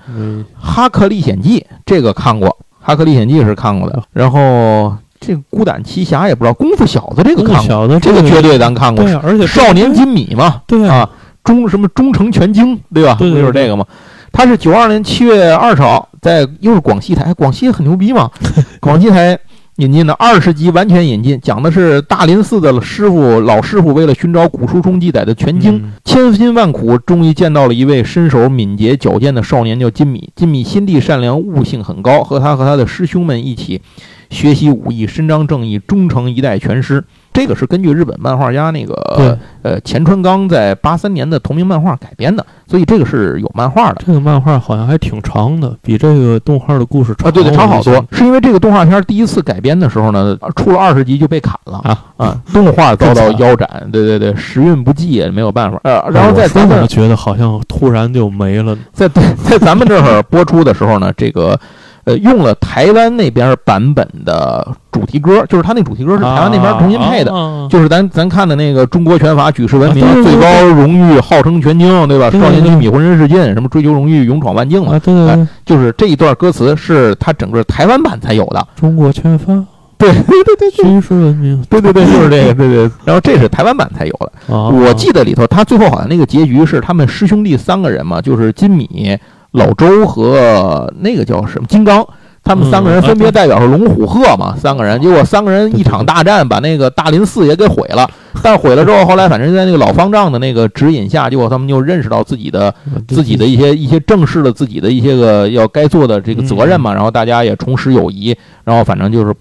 [0.57, 2.49] 哈克历险记这个看过。
[2.83, 11.09] 《哈克历险记》是看过的，然后这个《孤胆奇侠》也不知道，《功夫小子》这个看过，这个绝对咱看过，而且《少年金米》嘛，对啊，
[11.45, 13.17] 忠什么忠诚全经，对吧？
[13.21, 13.87] 就是这个嘛。
[14.33, 18.31] 他是九二年七月二十号在又是广西台，广西很牛逼嘛，
[18.81, 19.39] 广西台。
[19.77, 30.31] 引进的二十集完全引进，讲的是大林寺的师傅老师傅为了寻找古书中记载的全经，千辛万苦，终于见到了一位身手敏捷矫健的少年，叫金米。
[30.37, 33.81] 金米心地善良，悟性很高，和他和他的师兄们一起
[34.29, 37.05] 学习武艺，伸张正义，终成一代拳师。
[37.33, 44.03] 这个是根据日本漫画家那个呃钱川刚在八三年的同名漫画改编的，所以这个是有漫画的。
[44.05, 47.29] 这个漫画好像还挺长的，比这个动画的故事长。
[47.29, 48.05] 啊，对对，长好多。
[48.13, 52.41] 是因为这个动画片第一次改编的时候呢，出了二十集就被砍了啊啊！
[52.53, 55.81] 动画遭到腰斩，对对对， 时运不济也，没有办法。
[55.85, 58.77] 呃，然后在咱们觉得好像突然就没了。
[58.93, 61.59] 在在咱们这儿播出的时候呢，这个。
[62.05, 67.31] 呃，用了台湾那边版本的主题歌，就是他那主题歌是台湾那边重新配的，
[67.71, 72.29] 就是咱咱看的那个“中国拳法举世闻名，最高荣誉号称全经”，对吧？
[72.31, 74.99] 少年女米浑身是劲，什么追求荣誉勇闯万境嘛？
[74.99, 78.67] 对对，就是这一段歌词是他整个台湾版才有的。
[78.75, 79.55] 中国拳法，
[79.97, 82.91] 对对对对，举世闻名，对对对，就是这个， 对对。
[83.05, 84.33] 然后这是台湾版才有的。
[84.49, 89.17] 我记得里头他最后好像那个结局是他们师兄弟三个人嘛，就是金米。
[89.53, 92.07] 老周和那个叫什么金刚，
[92.43, 98.11] 他们三个人分别代表是龙虎鹤嘛，三个人，结果三个人一场大战把那个大林寺也给毁了。
[98.43, 102.75] 但毁了之后，后来反正在那个老方丈的那个指引下，结果他们就认识到自己的
[103.09, 106.95] 自己的一些一些正视了自己的一些个要该做的这个责任嘛。
[106.95, 109.35] 然后大家也重拾友谊，然后反正就是。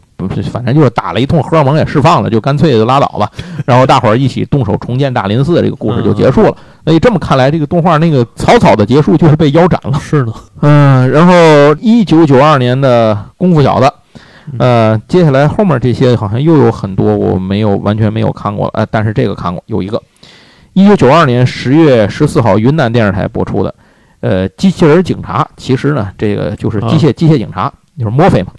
[0.51, 3.27] 反正就是打了一通荷尔蒙也释放了，就干脆就拉倒吧。
[3.65, 6.55] 然后大伙儿一起动手重建大林寺，这个故事就结束了。
[6.85, 9.99] 所以这么看来，这个动画那个草草的结束就是被腰斩了。
[9.99, 11.09] 是的，嗯。
[11.09, 11.33] 然后
[11.81, 13.91] 一九九二年的功夫小子，
[14.57, 20.01] 呃，接下来后面这些好像又有很多我没有完全没有看过，呃，但是这个看过，有一个
[20.73, 23.73] 一九九二年十月十四号云南电视台播出的，
[24.19, 25.47] 呃，机器人警察。
[25.57, 28.51] 其实呢，这个就是机械机械警察，就是墨菲嘛，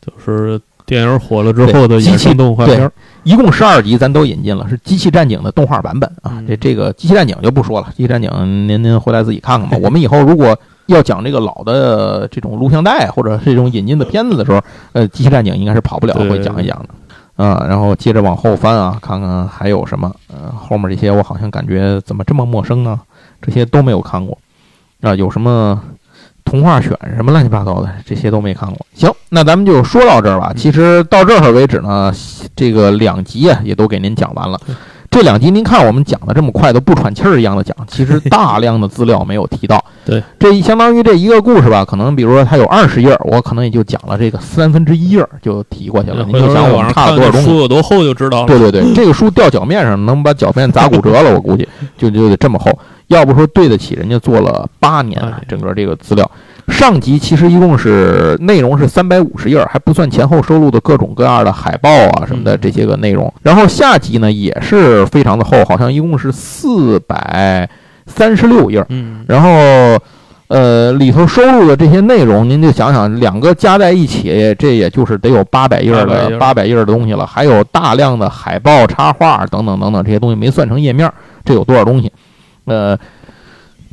[0.00, 0.60] 就是。
[0.86, 2.88] 电影火了之后的机器动画片，
[3.24, 6.40] 一共十二集，咱都引进了，是《机器战警》的动画版本啊。
[6.46, 9.76] 这这个《机器战警》就不说了，《机器战警》您您回来自己看看吧。
[9.82, 10.56] 我们以后如果
[10.86, 14.60] 要讲这个老的这种录像带或者这种引进的片子的时候，
[14.92, 17.64] 呃，《机器战警》应该是跑不了，会讲一讲的啊。
[17.68, 20.12] 然后接着往后翻啊，看看还有什么。
[20.28, 23.00] 呃，后面这些我好像感觉怎么这么陌生呢？
[23.42, 24.38] 这些都没有看过
[25.02, 25.14] 啊。
[25.14, 25.80] 有什么？
[26.44, 28.86] 童话选什么乱七八糟的，这些都没看过。
[28.94, 30.52] 行，那咱们就说到这儿吧。
[30.56, 32.14] 其实到这儿为止呢，
[32.54, 34.56] 这个两集啊也都给您讲完了。
[35.16, 39.82] 这两集您看我们讲的这么快，都不喘气儿一样的讲， 其实大量的资料没有提到。
[40.04, 46.22] 对，这相当于这一个故事吧，可能比如说它有二十页，我可能也就讲了这个三分之一页就提过去了。
[46.26, 47.46] 您就想我们差了多少东西？
[47.46, 48.46] 书有多厚就知道了。
[48.46, 52.70] 对对对，这个书掉脚面上能把脚面砸骨折了，我估计就就得这么厚。
[53.08, 56.30] 要不说对得起人家做了八年整个这个资料。
[56.68, 63.32] 上集其实一共是内容是三百五十页，还不算前后收录的各种各样的海报啊什么的这些个内容。
[63.40, 67.68] 然后下集呢也是非常的厚，好像一共是四百
[68.06, 68.84] 三十六页。
[68.88, 69.48] 嗯，然后
[70.48, 77.24] 呃里头收录的这些内容，您就想想，两个加在一起，这也就是得有八百页的八百页的东西了。
[77.24, 81.08] 还有大量的海报、插画等等等等这些东西没算成页面，
[81.44, 82.10] 这有多少东西？
[82.66, 82.98] 呃，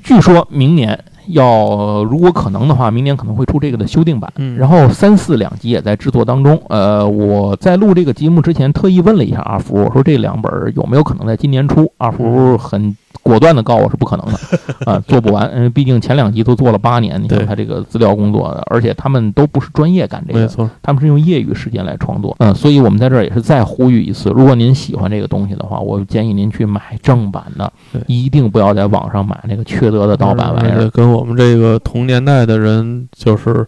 [0.03, 0.99] 据说明年。
[1.27, 4.29] 要如果可能的话，明年可能会出这个的修订版。
[4.35, 6.61] 嗯，然后三四两集也在制作当中。
[6.67, 11.89] 呃，我在录这个节目之前特意问了一下阿福，我说这两本有没有可能在今年出？
[11.95, 12.97] 阿福很。
[13.23, 14.37] 果断的告我是不可能的，
[14.91, 27.71] 啊，做不完，嗯，毕竟前两集都做了八年，你看他这个资料工作，而且他们都不是专业干这个，没错，他们是用业余时间来创作，嗯，所以我们在这儿也是再呼吁一次，如果您喜欢这个东西的话，我建议您去买正版的，
[28.07, 33.65] 一定不要在网上买那个缺德的盗版玩意儿，跟我们这个同年代的人就是。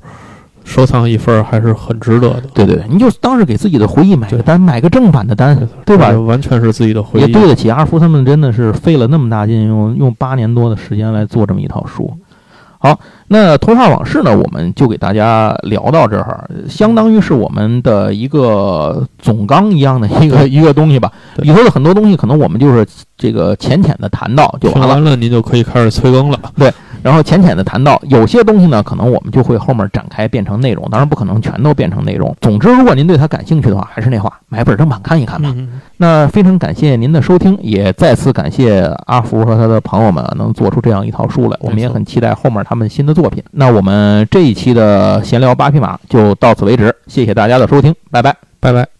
[0.66, 2.44] 收藏一份还是很值得的。
[2.54, 5.56] 对对对，你就当是给自己的回忆买个单，买个正版的单，
[5.86, 6.10] 对吧？
[6.10, 7.24] 完全是自己的回忆。
[7.24, 12.12] 也对得起阿福他们，真的是费了那么大劲，用用八年多的时间来做这么一套书。
[12.80, 13.00] 好，
[13.30, 21.12] 那童话往事呢，我们就给大家聊到这儿，相当于是我们的一个总纲一样的一个一个东西吧。
[21.38, 22.86] 里头的很多东西，可能我们就是
[23.18, 26.40] 这个浅浅的谈到就完了，您就可以开始催更了。
[26.58, 26.72] 对。
[27.06, 32.36] 然后浅浅的谈到有些东西呢，可能我们就会后面展开变成内容，当然不可能全都变成内容。
[32.42, 35.54] 总之，如果您对它感兴趣的话，还是那话，买本正版看一看吧。
[35.98, 43.44] 那非常感谢您的收听，也再次感谢阿福和他的朋友们能做出这样一套书来，我们也很期待后面他们新的作品。
[43.52, 48.95] 那我们这一期的闲聊八匹马就到此为止，谢谢大家的收听，拜拜，拜拜。